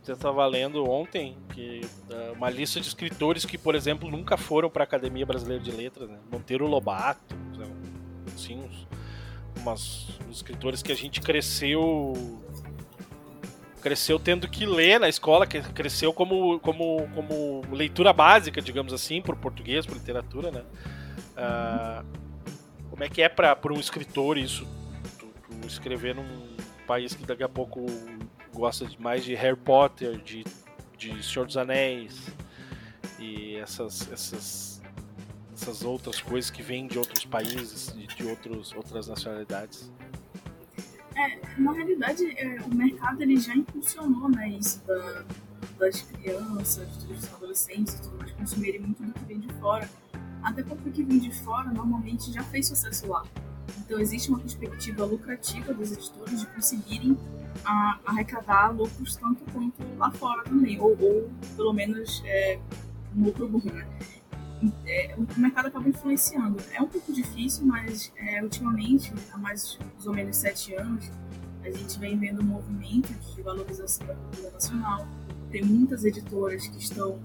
[0.00, 4.70] Você estava lendo ontem que ah, uma lista de escritores que, por exemplo, nunca foram
[4.70, 6.18] para a Academia Brasileira de Letras, né?
[6.30, 7.34] Monteiro Lobato,
[8.32, 8.86] assim, uns-
[9.60, 12.12] umas escritores que a gente cresceu
[13.80, 19.20] cresceu tendo que ler na escola, que cresceu como, como, como leitura básica, digamos assim,
[19.20, 20.62] por português, por literatura, né?
[21.34, 22.04] Uh,
[22.90, 24.66] como é que é para um escritor isso?
[25.18, 27.84] Tu, tu, escrever num país que daqui a pouco
[28.52, 30.44] gosta mais de Harry Potter, de,
[30.96, 32.28] de Senhor dos Anéis
[33.18, 34.82] e essas, essas,
[35.52, 39.90] essas outras coisas que vêm de outros países, de, de outros, outras nacionalidades.
[41.16, 45.24] É, na realidade, é, o mercado ele já impulsionou né, isso da,
[45.78, 49.88] das crianças, dos adolescentes e tudo mais consumirem muito do que vem de fora.
[50.44, 53.24] Até porque que vem de fora normalmente já fez sucesso lá.
[53.78, 57.16] Então existe uma perspectiva lucrativa dos editores de conseguirem
[57.64, 62.58] a, arrecadar lucros tanto quanto lá fora também, ou, ou pelo menos é,
[63.16, 63.86] um lucro bom, né?
[64.86, 66.58] É, o mercado acaba influenciando.
[66.72, 71.10] É um pouco difícil, mas é, ultimamente, há mais ou menos sete anos,
[71.62, 75.06] a gente vem vendo um movimento de valorização da cultura nacional.
[75.50, 77.18] Tem muitas editoras que estão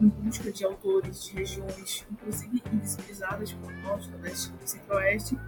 [0.00, 5.38] em busca de autores de regiões, inclusive invisibilizadas, como o Norte, Nordeste e Centro-Oeste.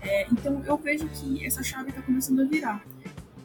[0.00, 2.84] É, então eu vejo que essa chave está começando a virar.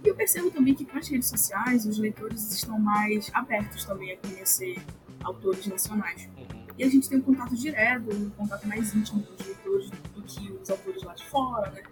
[0.03, 4.11] E eu percebo também que com as redes sociais, os leitores estão mais abertos também
[4.11, 4.81] a conhecer
[5.23, 6.29] autores nacionais.
[6.77, 10.21] E a gente tem um contato direto, um contato mais íntimo com os leitores do
[10.23, 11.83] que os autores lá de fora, né?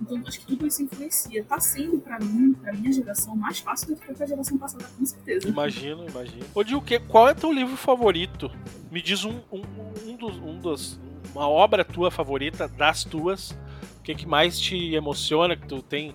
[0.00, 1.44] Então, acho que tudo isso influencia.
[1.44, 5.04] Tá sendo, para mim, pra minha geração, mais fácil do que pra geração passada, com
[5.04, 5.48] certeza.
[5.48, 6.44] Imagino, imagino.
[6.54, 8.50] Ô, Gil, qual é teu livro favorito?
[8.90, 9.62] Me diz um, um,
[10.06, 11.00] um, dos, um dos.
[11.34, 13.50] Uma obra tua favorita, das tuas.
[13.98, 16.14] O que, que mais te emociona, que tu tem.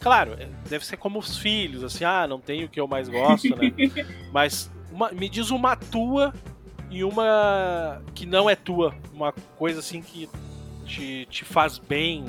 [0.00, 3.08] Claro, é, deve ser como os filhos, assim, ah, não tem o que eu mais
[3.08, 3.72] gosto, né?
[4.32, 6.32] Mas uma, me diz uma tua
[6.90, 8.94] e uma que não é tua.
[9.12, 10.28] Uma coisa assim que
[10.84, 12.24] te, te faz bem.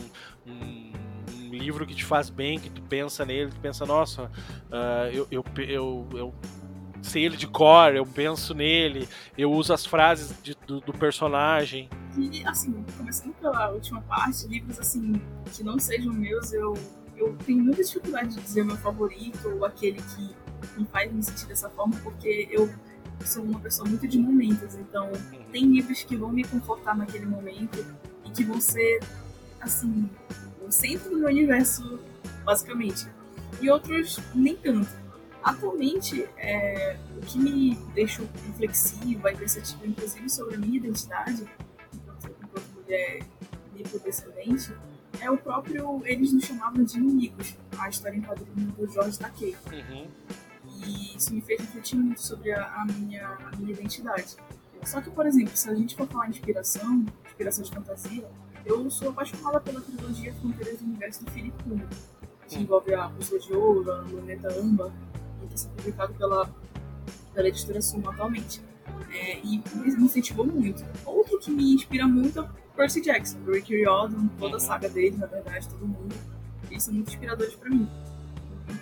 [0.45, 0.91] Um,
[1.31, 5.27] um livro que te faz bem, que tu pensa nele, tu pensa, nossa, uh, eu,
[5.31, 6.33] eu, eu, eu
[7.01, 11.89] sei ele de cor, eu penso nele, eu uso as frases de, do, do, personagem.
[12.17, 15.21] E, assim, começando pela última parte, livros assim,
[15.53, 16.73] que não sejam meus, eu,
[17.15, 20.35] eu tenho muita dificuldade de dizer meu favorito ou aquele que
[20.77, 22.69] me faz me sentir dessa forma, porque eu
[23.23, 25.11] sou uma pessoa muito de momentos, então
[25.51, 27.85] tem livros que vão me confortar naquele momento
[28.25, 28.99] e que vão ser,
[29.65, 30.09] assim,
[30.65, 31.99] o centro do universo,
[32.43, 33.07] basicamente.
[33.61, 34.89] E outros nem tanto.
[35.43, 41.45] Atualmente, é, o que me deixa reflexiva e pensativa, inclusive, sobre a minha identidade,
[41.93, 43.19] enquanto, enquanto mulher
[43.75, 44.73] negro-descendente,
[45.21, 49.55] é o próprio Eles Nos Chamavam de Inimigos, a história em quadrinho do Jorge Takei.
[49.71, 50.07] Uhum.
[50.83, 54.35] E isso me fez refletir muito sobre a, a, minha, a minha identidade.
[54.83, 58.27] Só que, por exemplo, se a gente for falar em inspiração, inspiração de fantasia,
[58.65, 61.87] eu sou apaixonada pela trilogia Fronteiras do Universo do Philip Pullman,
[62.47, 64.91] que envolve a Pulsar de Ouro, a Luneta Amba,
[65.41, 66.49] e está sendo publicado pela,
[67.33, 68.61] pela editora Suma atualmente.
[69.11, 70.83] É, e me incentivou muito.
[71.05, 75.27] Outro que me inspira muito é Percy Jackson, Rick Riordan, toda a saga dele, na
[75.27, 76.15] verdade, todo mundo.
[76.69, 77.87] Eles são muito inspiradores para mim.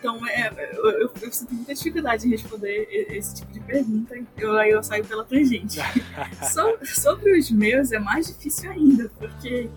[0.04, 4.52] Então, é, eu, eu, eu, sinto muita dificuldade em responder esse tipo de pergunta, eu,
[4.58, 5.80] aí eu saio pela tangente.
[6.52, 9.70] so, sobre os meus é mais difícil ainda, porque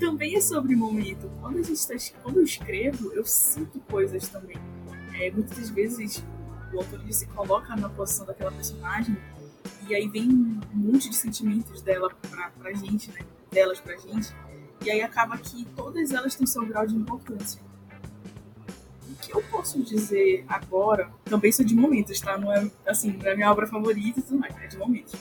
[0.00, 1.30] também é sobre momento.
[1.40, 4.56] Quando, a gente tá, quando eu escrevo, eu sinto coisas também.
[5.14, 6.24] É, muitas vezes
[6.72, 9.16] o autor se coloca na posição daquela personagem
[9.88, 13.20] e aí vem um monte de sentimentos dela pra, pra gente, né?
[13.52, 14.34] Delas pra gente.
[14.84, 17.69] E aí acaba que todas elas têm seu grau de importância
[19.20, 22.38] que eu posso dizer agora, também sou de momentos, tá?
[22.38, 25.14] Não é, assim, não é minha obra favorita e tudo mais, é de momentos.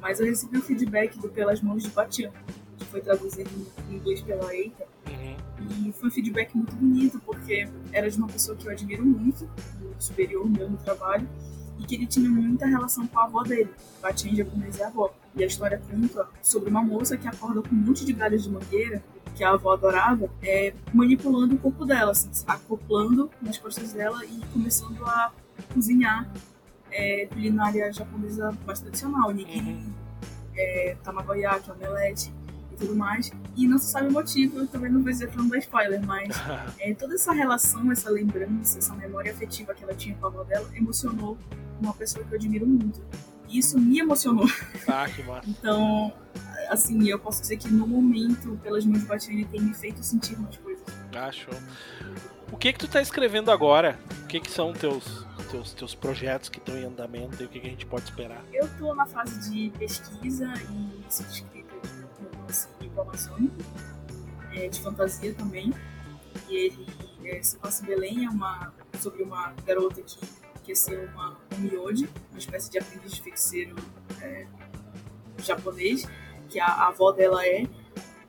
[0.00, 2.32] Mas eu recebi o feedback do Pelas Mãos de Batian,
[2.76, 3.50] que foi traduzido
[3.88, 4.84] em inglês pela Eita.
[5.08, 5.88] Uhum.
[5.88, 9.48] E foi um feedback muito bonito, porque era de uma pessoa que eu admiro muito,
[9.98, 11.28] superior meu no trabalho,
[11.78, 15.14] e que ele tinha muita relação com a avó dele, Batian japonês a avó.
[15.34, 18.50] E a história conta sobre uma moça que acorda com um monte de galhos de
[18.50, 19.02] mangueira
[19.34, 24.40] que a avó adorava, é, manipulando o corpo dela, assim, acoplando nas costas dela e
[24.52, 25.32] começando a
[25.72, 26.30] cozinhar
[26.90, 29.92] é, culinária japonesa mais tradicional, nigiri, uhum.
[30.56, 32.32] é, tamagoyaki, omelete
[32.72, 33.32] e tudo mais.
[33.56, 36.04] E não se sabe o motivo, eu também não vou dizer pra não dar spoiler,
[36.06, 36.36] mas
[36.78, 40.44] é, toda essa relação, essa lembrança, essa memória afetiva que ela tinha com a avó
[40.44, 41.38] dela emocionou
[41.80, 43.00] uma pessoa que eu admiro muito.
[43.52, 44.46] Isso me emocionou.
[44.88, 45.48] Ah, que massa.
[45.48, 46.12] então,
[46.68, 50.34] assim, eu posso dizer que no momento, pelas mãos de Batiani, tem me feito sentir
[50.36, 50.84] umas coisas.
[51.14, 51.54] Ah, show.
[52.50, 53.98] O que que tu tá escrevendo agora?
[54.24, 57.60] O que que são teus teus, teus projetos que estão em andamento e o que,
[57.60, 58.42] que a gente pode esperar?
[58.52, 61.74] Eu tô na fase de pesquisa e escrita
[62.80, 63.50] de informações.
[64.52, 65.72] é, de fantasia também.
[66.48, 66.86] E ele
[67.24, 70.18] é, se passa em Belém, é uma, sobre uma garota que
[70.64, 73.76] quer ser uma um miode, uma espécie de aprendiz de feiticeiro
[74.20, 74.46] é,
[75.38, 76.06] japonês,
[76.48, 77.66] que a, a avó dela é.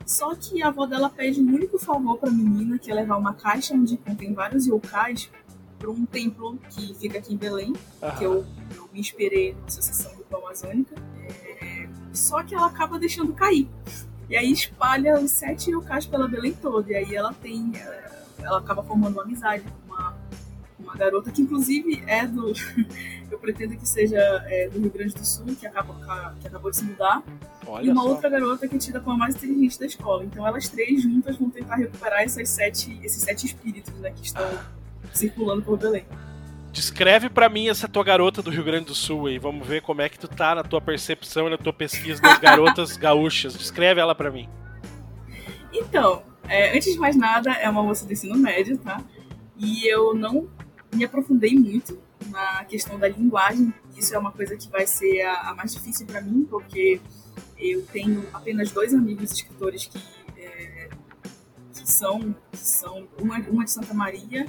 [0.05, 3.33] Só que a avó dela pede um único favor pra menina, que é levar uma
[3.33, 5.29] caixa onde contém vários yokais
[5.79, 7.73] para um templo que fica aqui em Belém,
[8.17, 8.45] que eu,
[8.75, 10.95] eu me inspirei na Associação Grupo Amazônica.
[11.61, 13.69] É, só que ela acaba deixando cair.
[14.29, 16.91] E aí espalha os sete yokais pela Belém toda.
[16.91, 17.71] E aí ela tem.
[17.75, 19.63] é, Ela acaba formando uma amizade
[20.93, 22.53] uma, garota que, inclusive, é do.
[23.31, 24.17] eu pretendo que seja
[24.47, 27.23] é, do Rio Grande do Sul, que, acaba, que acabou de se mudar.
[27.63, 28.09] e Olha uma só.
[28.09, 30.23] outra garota que é tida como a mais inteligente da escola.
[30.23, 34.47] Então elas três juntas vão tentar recuperar essas sete, esses sete espíritos né, que estão
[35.11, 36.05] circulando por Belém.
[36.71, 39.37] Descreve pra mim essa tua garota do Rio Grande do Sul aí.
[39.37, 42.37] Vamos ver como é que tu tá na tua percepção e na tua pesquisa das
[42.41, 43.53] garotas gaúchas.
[43.55, 44.49] Descreve ela pra mim.
[45.71, 49.01] Então, é, antes de mais nada, é uma moça do ensino médio, tá?
[49.57, 50.47] E eu não
[50.93, 53.73] me aprofundei muito na questão da linguagem.
[53.95, 56.99] Isso é uma coisa que vai ser a, a mais difícil para mim, porque
[57.57, 59.97] eu tenho apenas dois amigos escritores que,
[60.37, 60.89] é,
[61.73, 64.45] que são, que são uma, uma de Santa Maria.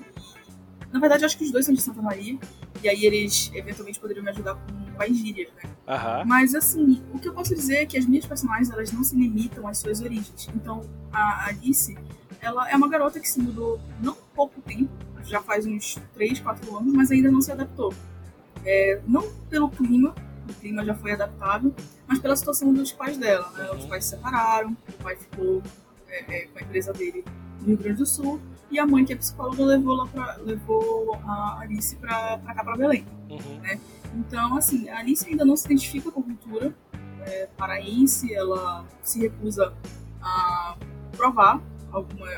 [0.00, 2.38] E, na verdade, eu acho que os dois são de Santa Maria.
[2.82, 5.70] E aí eles eventualmente poderiam me ajudar com, as gírias, né?
[5.86, 6.24] Aham.
[6.24, 9.14] Mas assim, o que eu posso dizer é que as minhas personagens elas não se
[9.14, 10.48] limitam às suas origens.
[10.54, 11.96] Então, a Alice,
[12.40, 14.90] ela é uma garota que se mudou não pouco tempo,
[15.26, 17.92] já faz uns 3, 4 anos, mas ainda não se adaptou.
[18.64, 20.14] É, não pelo clima,
[20.48, 21.74] o clima já foi adaptado,
[22.06, 23.50] mas pela situação dos pais dela.
[23.52, 23.70] Né?
[23.72, 25.62] Os pais se separaram, o pai ficou
[26.08, 27.24] é, é, com a empresa dele
[27.60, 31.14] no Rio Grande do Sul, e a mãe, que é psicóloga, levou, lá pra, levou
[31.24, 33.06] a Alice pra cá, pra Belém.
[33.30, 33.80] Uhum.
[34.16, 36.74] Então, assim, a Alice ainda não se identifica com a cultura
[37.20, 39.72] é, paraense, ela se recusa
[40.20, 40.76] a
[41.16, 41.60] provar
[41.92, 42.30] alguma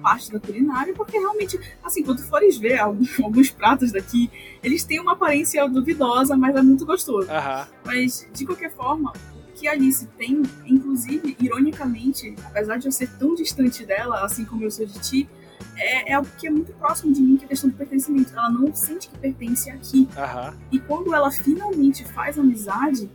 [0.00, 4.30] parte da culinária, porque realmente, assim, quando fores ver alguns, alguns pratos daqui,
[4.62, 7.30] eles têm uma aparência duvidosa, mas é muito gostoso.
[7.30, 7.66] Aham.
[7.84, 13.08] Mas, de qualquer forma, o que a Alice tem, inclusive, ironicamente, apesar de eu ser
[13.18, 15.28] tão distante dela, assim como eu sou de ti,
[15.76, 18.32] é, é algo que é muito próximo de mim, que é a questão do pertencimento.
[18.32, 20.08] Ela não sente que pertence aqui.
[20.16, 20.54] Aham.
[20.70, 23.10] E quando ela finalmente faz amizade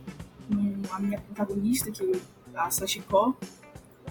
[0.48, 2.18] com a minha protagonista, que é
[2.54, 3.36] a Sashiko,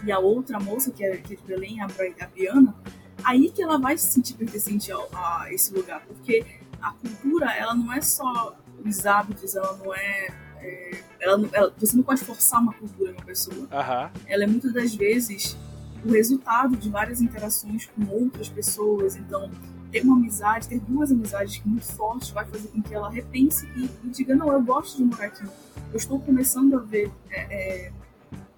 [0.04, 2.76] e a outra moça, que é, que é de Belém, a, a Briana,
[3.24, 6.02] aí que ela vai se sentir pertencente ao- a, esse lugar.
[6.06, 6.46] Porque
[6.82, 10.28] a cultura, ela não é só os hábitos, ela não é.
[10.60, 14.12] é, ela ela- você não pode forçar uma cultura uma pessoa Aham.
[14.28, 15.58] ela é muitas das vezes
[16.04, 19.16] o resultado de várias interações com outras pessoas.
[19.16, 19.50] Então,
[19.92, 23.86] ter uma amizade, ter duas amizades muito fortes, vai fazer com que ela repense e,
[24.04, 25.44] e diga: Não, eu gosto de morar aqui.
[25.92, 27.92] Eu estou começando a ver é, é,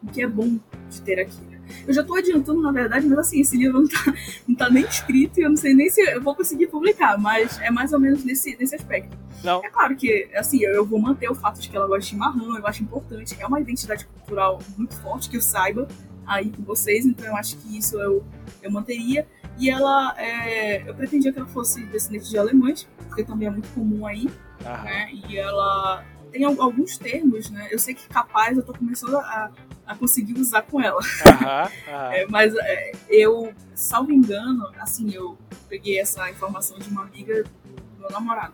[0.04, 0.58] o que é bom
[0.90, 1.42] de ter aqui.
[1.50, 1.60] né?
[1.88, 4.14] Eu já estou adiantando, na verdade, mas assim, esse livro não tá,
[4.48, 7.60] não tá nem escrito e eu não sei nem se eu vou conseguir publicar, mas
[7.60, 9.18] é mais ou menos nesse, nesse aspecto.
[9.44, 9.64] Não.
[9.64, 12.08] É claro que, assim, eu, eu vou manter o fato de que ela gosta de
[12.08, 13.36] chimarrão, eu acho importante.
[13.40, 15.88] É uma identidade cultural muito forte, que eu saiba
[16.26, 18.26] aí com vocês, então eu acho que isso eu,
[18.62, 19.28] eu manteria.
[19.60, 23.68] E ela, é, eu pretendia que ela fosse descendente de alemães, porque também é muito
[23.74, 24.30] comum aí,
[24.66, 24.84] Aham.
[24.84, 25.10] né?
[25.12, 27.68] E ela tem al- alguns termos, né?
[27.72, 29.52] Eu sei que capaz eu tô começando a,
[29.86, 31.00] a conseguir usar com ela.
[32.14, 35.38] É, mas é, eu, salvo engano, assim, eu
[35.70, 38.54] peguei essa informação de uma amiga do meu namorado.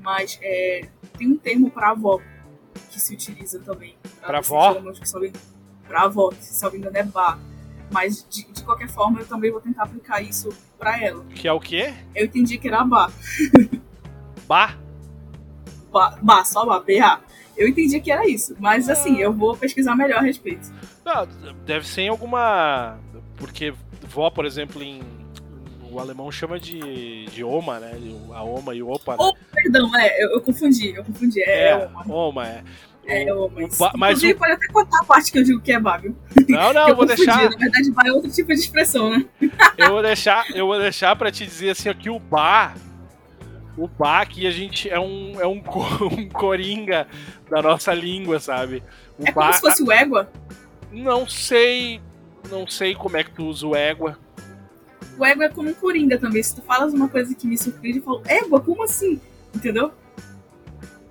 [0.00, 0.88] Mas é,
[1.18, 2.20] tem um termo para avó
[2.90, 3.96] que se utiliza também.
[4.20, 4.72] Pra descendentes avó?
[5.88, 7.38] Pra avó, que salvo engano é bar.
[7.90, 10.48] Mas de, de qualquer forma, eu também vou tentar aplicar isso
[10.78, 11.24] pra ela.
[11.26, 11.94] Que é o quê?
[12.14, 13.12] Eu entendi que era bar.
[14.48, 14.76] Bah.
[15.96, 17.20] Ba, ba só ba, BA.
[17.56, 18.54] Eu entendi que era isso.
[18.60, 20.70] Mas assim, eu vou pesquisar melhor a respeito.
[21.04, 21.26] Não,
[21.64, 22.98] deve ser em alguma.
[23.36, 23.72] Porque
[24.08, 25.00] vó, por exemplo, em.
[25.90, 27.92] O alemão chama de, de oma, né?
[28.34, 29.12] A oma e o opa.
[29.12, 29.18] Né?
[29.20, 31.40] Oh, Perdão, é, eu, eu confundi, eu confundi.
[31.42, 32.14] É, é, uma.
[32.14, 32.62] oma, é.
[33.08, 35.72] É, O- eu, mas, Inclusive, o- pode até contar a parte que eu digo que
[35.72, 36.14] é bar, viu?
[36.48, 37.24] Não, não, eu vou confundi.
[37.24, 37.48] deixar.
[37.50, 39.24] Na verdade, bar é outro tipo de expressão, né?
[39.78, 42.76] Eu vou deixar, eu vou deixar para te dizer assim, ó, que o bar,
[43.76, 45.62] o bar aqui a gente é um é um,
[46.18, 47.06] um coringa
[47.50, 48.82] da nossa língua, sabe?
[49.18, 50.30] O É como bar, se fosse o égua.
[50.92, 52.00] não sei,
[52.50, 54.18] não sei como é que tu usa o égua.
[55.18, 56.42] O égua é como um coringa também.
[56.42, 59.20] Se tu falas uma coisa que me surpreende, eu falo, égua, como assim?
[59.54, 59.92] Entendeu?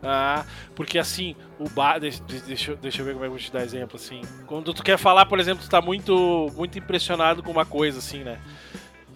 [0.07, 0.45] Ah,
[0.75, 3.39] porque assim, o bar, deixa, deixa, eu- deixa eu ver como é que eu vou
[3.39, 4.21] te dar exemplo assim.
[4.45, 8.23] Quando tu quer falar, por exemplo, tu tá muito muito impressionado com uma coisa assim,
[8.23, 8.39] né?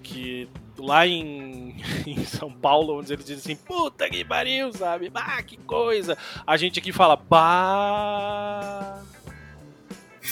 [0.09, 1.75] Que lá em,
[2.07, 5.09] em São Paulo, onde eles dizem assim, puta que pariu, sabe?
[5.09, 6.17] Bah, que coisa.
[6.47, 9.01] A gente aqui fala, bah.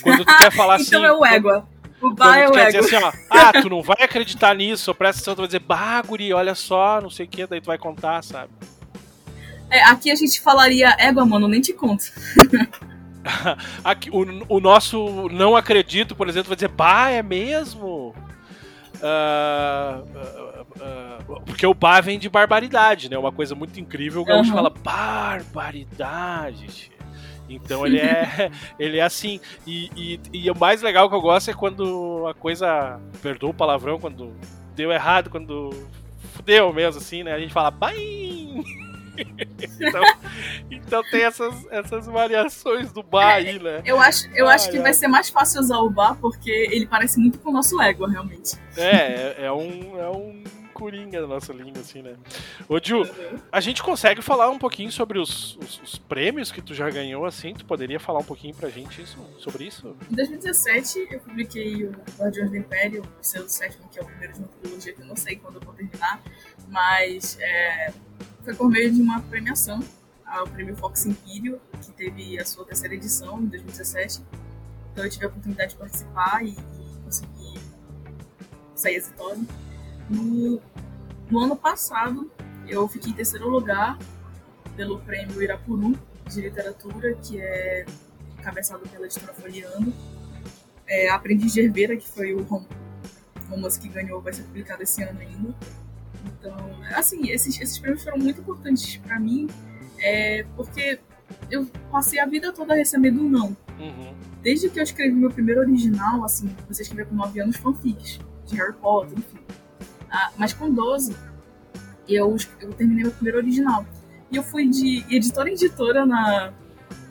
[0.02, 0.88] Quando tu quer falar assim.
[0.88, 1.68] então é o égua.
[2.02, 5.48] O é o assim, ó, ah, tu não vai acreditar nisso, presta atenção, tu vai
[5.48, 8.52] dizer, bah, guri, olha só, não sei o que, daí tu vai contar, sabe?
[9.70, 12.06] É, aqui a gente falaria égua, mano, nem te conto.
[13.84, 18.16] Aqui, o, o nosso não acredito, por exemplo, vai dizer, bah, é mesmo?
[19.02, 23.18] Ah, ah, ah, porque o bah vem de barbaridade, né?
[23.18, 24.22] Uma coisa muito incrível.
[24.22, 24.56] O gaúcho Uhum.
[24.56, 26.68] fala barbaridade.
[26.68, 26.98] tia."
[27.50, 29.40] Então ele é, ele é assim.
[29.66, 33.00] E, e, e o mais legal que eu gosto é quando a coisa.
[33.22, 34.34] Perdoa o palavrão, quando
[34.76, 35.70] deu errado, quando
[36.34, 37.34] fudeu mesmo, assim, né?
[37.34, 38.64] A gente fala baim!
[39.80, 40.04] então,
[40.70, 43.82] então tem essas, essas variações do bar aí, né?
[43.86, 44.84] Eu acho, eu Ai, acho que ai.
[44.84, 48.10] vai ser mais fácil usar o bar porque ele parece muito com o nosso égua,
[48.10, 48.58] realmente.
[48.76, 50.44] É, é, é um, é um
[50.78, 52.16] coringa da nossa língua, assim, né?
[52.70, 53.02] Ô, Ju,
[53.52, 57.26] a gente consegue falar um pouquinho sobre os, os, os prêmios que tu já ganhou,
[57.26, 57.56] assim?
[57.56, 59.96] Tu poderia falar um pouquinho pra gente isso, sobre isso?
[60.12, 64.34] Em 2017, eu publiquei o Guardiões do Império, o seu sétimo, que é o primeiro
[64.34, 66.22] de uma trilogia que eu não sei quando eu vou terminar,
[66.70, 67.92] mas é,
[68.48, 69.84] foi por meio de uma premiação,
[70.26, 74.24] ao prêmio Fox Imperial, que teve a sua terceira edição em 2017.
[74.94, 77.60] Então eu tive a oportunidade de participar e, e conseguir
[78.74, 79.46] sair exitosa.
[80.10, 80.62] No,
[81.30, 82.32] no ano passado,
[82.66, 84.00] eu fiquei em terceiro lugar
[84.78, 87.86] pelo prêmio Irapuru de literatura, que é
[88.42, 89.94] cabeçado pela editora Folheando.
[90.88, 92.66] É, Aprendiz de Herveira, que foi o rom-
[93.50, 95.54] romance que ganhou, vai ser publicado esse ano ainda.
[96.40, 96.56] Então,
[96.96, 99.48] assim, esses, esses prêmios foram muito importantes pra mim,
[100.00, 101.00] é, porque
[101.50, 103.58] eu passei a vida toda recebendo um não.
[103.80, 104.14] Uhum.
[104.42, 108.56] Desde que eu escrevi meu primeiro original, assim, você escrever com 9 anos fanfics, de
[108.56, 109.40] Harry Potter, enfim.
[110.10, 111.16] Ah, mas com 12,
[112.08, 113.86] eu, eu terminei meu primeiro original.
[114.32, 116.54] E eu fui de editora em editora na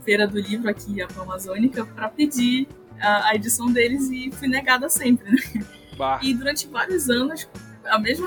[0.04, 2.68] feira do livro aqui, a Amazônica, para pedir
[3.00, 5.66] a, a edição deles e fui negada sempre, né?
[6.22, 7.48] E durante vários anos,
[7.89, 8.26] a mesma.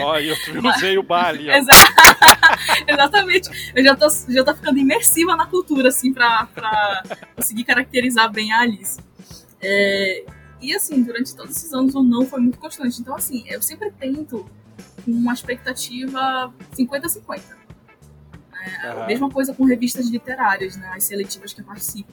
[0.00, 0.34] ó, eu
[0.76, 1.52] usei o bar ali, ó.
[1.54, 1.72] Exa-
[2.86, 3.72] Exatamente.
[3.74, 7.02] Eu já tô, já tô ficando imersiva na cultura, assim, pra, pra
[7.36, 9.00] conseguir caracterizar bem a Alice.
[9.60, 10.24] É,
[10.60, 13.00] e assim, durante todos esses anos o não foi muito constante.
[13.00, 14.48] Então, assim, eu sempre tento
[15.04, 17.40] com uma expectativa 50-50.
[18.82, 18.88] É.
[18.90, 20.90] A mesma coisa com revistas literárias, né?
[20.94, 22.12] As seletivas que eu participo.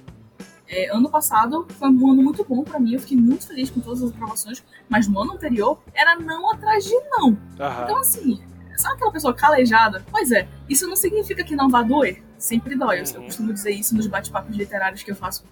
[0.77, 3.79] É, ano passado foi um ano muito bom pra mim, eu fiquei muito feliz com
[3.79, 7.37] todas as aprovações, mas no ano anterior era não atrás de não.
[7.85, 8.43] Então, assim,
[8.75, 10.03] sabe aquela pessoa calejada?
[10.11, 12.21] Pois é, isso não significa que não vá doer.
[12.37, 12.99] Sempre dói.
[12.99, 13.25] Eu- Eu Uhum.
[13.27, 15.45] costumo dizer isso nos bate-papos literários que eu faço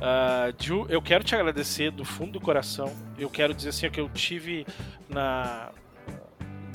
[0.00, 2.92] Ah, Ju, eu quero te agradecer do fundo do coração.
[3.18, 4.66] Eu quero dizer assim que eu tive
[5.08, 5.70] na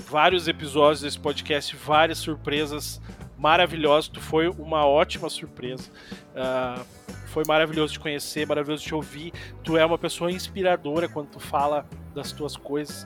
[0.08, 3.00] vários episódios desse podcast várias surpresas
[3.38, 4.08] maravilhosas.
[4.08, 5.90] Tu foi uma ótima surpresa.
[6.36, 6.82] Ah,
[7.28, 9.32] foi maravilhoso te conhecer, maravilhoso te ouvir.
[9.64, 13.06] Tu é uma pessoa inspiradora quando tu fala das tuas coisas.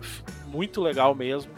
[0.00, 1.52] F- muito legal mesmo.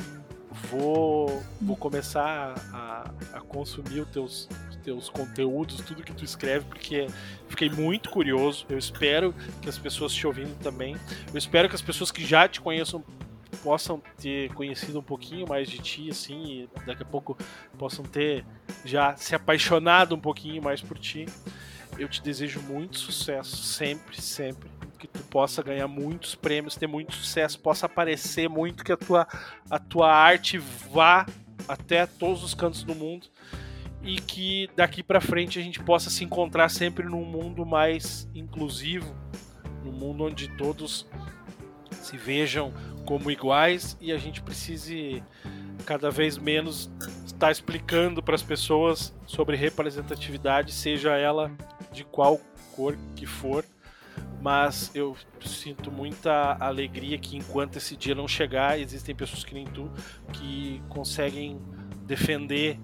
[0.71, 4.49] Vou, vou começar a, a consumir os teus,
[4.87, 7.09] teus conteúdos, tudo que tu escreve, porque
[7.49, 8.65] fiquei muito curioso.
[8.69, 10.97] Eu espero que as pessoas te ouvindo também.
[11.33, 13.05] Eu espero que as pessoas que já te conheçam
[13.65, 17.37] possam ter conhecido um pouquinho mais de ti, assim, e daqui a pouco
[17.77, 18.45] possam ter
[18.85, 21.27] já se apaixonado um pouquinho mais por ti.
[21.99, 24.71] Eu te desejo muito sucesso, sempre, sempre.
[25.01, 29.27] Que tu possa ganhar muitos prêmios, ter muito sucesso, possa aparecer muito, que a tua,
[29.69, 31.27] a tua arte vá
[31.67, 33.27] até todos os cantos do mundo
[34.07, 39.13] e que daqui pra frente a gente possa se encontrar sempre num mundo mais inclusivo,
[39.85, 41.09] num mundo onde todos
[41.91, 42.73] se vejam
[43.05, 45.23] como iguais e a gente precise
[45.85, 46.89] cada vez menos
[47.27, 51.51] estar explicando para as pessoas sobre representatividade, seja ela
[51.93, 52.41] de qual
[52.77, 53.65] cor que for.
[54.41, 59.67] Mas eu sinto muita alegria que enquanto esse dia não chegar, existem pessoas que nem
[59.67, 59.91] tu
[60.33, 61.61] que conseguem
[62.07, 62.79] defender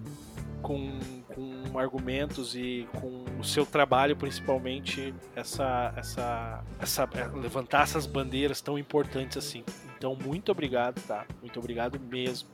[0.62, 0.98] com,
[1.34, 8.78] com argumentos e com o seu trabalho principalmente essa, essa, essa levantar essas bandeiras tão
[8.78, 9.64] importantes assim.
[9.98, 11.24] Então muito obrigado, tá?
[11.40, 12.48] Muito obrigado mesmo.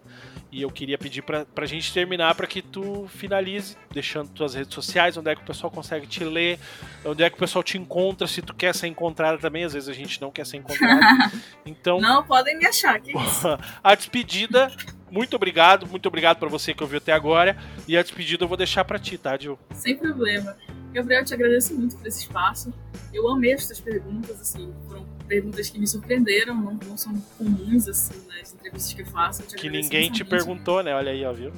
[0.50, 4.72] E eu queria pedir pra, pra gente terminar para que tu finalize, deixando tuas redes
[4.72, 6.59] sociais, onde é que o pessoal consegue te ler,
[7.04, 9.88] onde é que o pessoal te encontra, se tu quer ser encontrada também, às vezes
[9.88, 10.98] a gente não quer ser encontrada.
[11.66, 12.00] Então.
[12.00, 13.46] Não, podem me achar, que isso.
[13.84, 14.72] a despedida.
[15.11, 17.56] Muito obrigado, muito obrigado para você que ouviu até agora.
[17.86, 19.59] E a despedida eu vou deixar para ti, tá, Gil?
[19.72, 20.56] Sem problema.
[20.92, 22.72] Gabriel, eu te agradeço muito por esse espaço.
[23.12, 27.88] Eu amei as tuas perguntas, assim, foram perguntas que me surpreenderam, não, não são comuns,
[27.88, 29.42] assim, nas entrevistas que eu faço.
[29.42, 30.94] Eu que ninguém te perguntou, né?
[30.94, 31.52] Olha aí, ó, viu?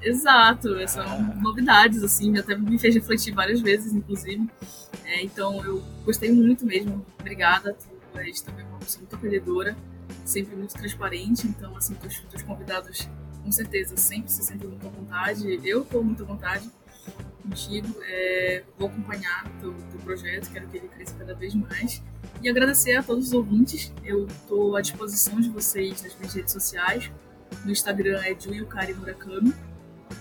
[0.00, 1.34] Exato, são ah.
[1.40, 4.48] novidades, assim, até me fez refletir várias vezes, inclusive.
[5.04, 7.04] É, então, eu gostei muito mesmo.
[7.18, 9.76] Obrigada, tu és também uma pessoa muito acolhedora,
[10.28, 13.08] sempre muito transparente, então, assim, teus, teus convidados,
[13.42, 15.60] com certeza, sempre se sentem muito à vontade.
[15.64, 16.70] Eu estou muito à vontade
[17.42, 17.88] contigo.
[18.02, 22.02] É, vou acompanhar o teu, projeto, quero que ele cresça cada vez mais.
[22.42, 23.92] E agradecer a todos os ouvintes.
[24.04, 27.10] Eu estou à disposição de vocês nas minhas redes sociais.
[27.64, 29.54] No Instagram é Juyukari Murakami.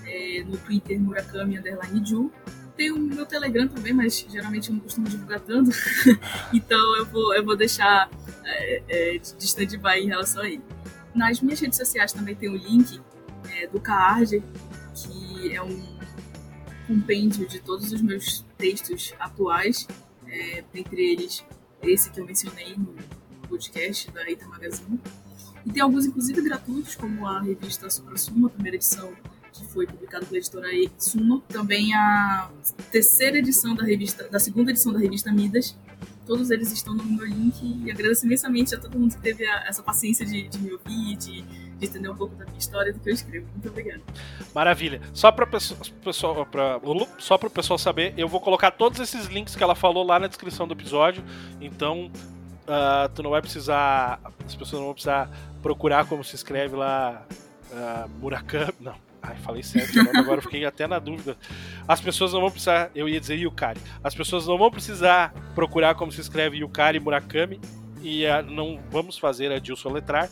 [0.05, 2.32] É, no Twitter, Murakami Underline Ju.
[2.78, 5.71] Tem o meu Telegram também, mas geralmente eu não costumo divulgar tanto.
[6.53, 8.07] então eu vou, eu vou deixar
[8.45, 10.63] é, é, de stand-by em relação a ele.
[11.13, 13.01] Nas minhas redes sociais também tem o link
[13.49, 14.43] é, do Caarge,
[14.93, 15.97] que é um
[16.86, 19.88] compêndio de todos os meus textos atuais,
[20.28, 21.43] é, dentre eles
[21.82, 22.95] esse que eu mencionei no
[23.49, 24.99] podcast da Eita Magazine.
[25.65, 29.13] E tem alguns, inclusive, gratuitos, como a revista Supra Suma, primeira edição
[29.58, 31.41] que foi publicada pela editora Suma.
[31.47, 32.49] Também a
[32.91, 35.78] terceira edição da revista, da segunda edição da revista Midas.
[36.26, 39.66] Todos eles estão no meu link e agradeço imensamente a todo mundo que teve a,
[39.68, 42.99] essa paciência de, de me ouvir, de de entender um pouco da minha história do
[42.99, 43.47] que eu escrevo.
[43.51, 44.01] Muito obrigada.
[44.53, 45.01] Maravilha.
[45.14, 46.47] Só para pessoal,
[47.20, 50.28] só o pessoal saber, eu vou colocar todos esses links que ela falou lá na
[50.28, 51.24] descrição do episódio.
[51.62, 52.12] Então,
[52.64, 55.30] uh, tu não vai precisar, as pessoas não vão precisar
[55.62, 57.26] procurar como se escreve lá
[57.72, 58.74] uh, Murakami.
[58.80, 59.07] Não.
[59.22, 61.38] Ai, falei certo, agora fiquei até na dúvida.
[61.88, 63.80] As pessoas não vão precisar, eu ia dizer Yukari.
[64.03, 67.59] As pessoas não vão precisar procurar como se escreve Yukari Murakami
[68.01, 70.30] e uh, não vamos fazer a Dilson letrar.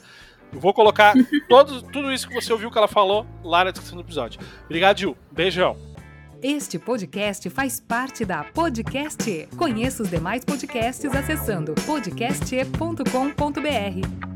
[0.53, 1.13] Eu vou colocar
[1.49, 4.39] todo, tudo isso que você ouviu que ela falou lá na descrição do episódio.
[4.65, 5.17] Obrigado, Gil.
[5.31, 5.77] Beijão.
[6.41, 9.47] Este podcast faz parte da Podcast.
[9.57, 14.34] Conheça os demais podcasts acessando podcast.com.br.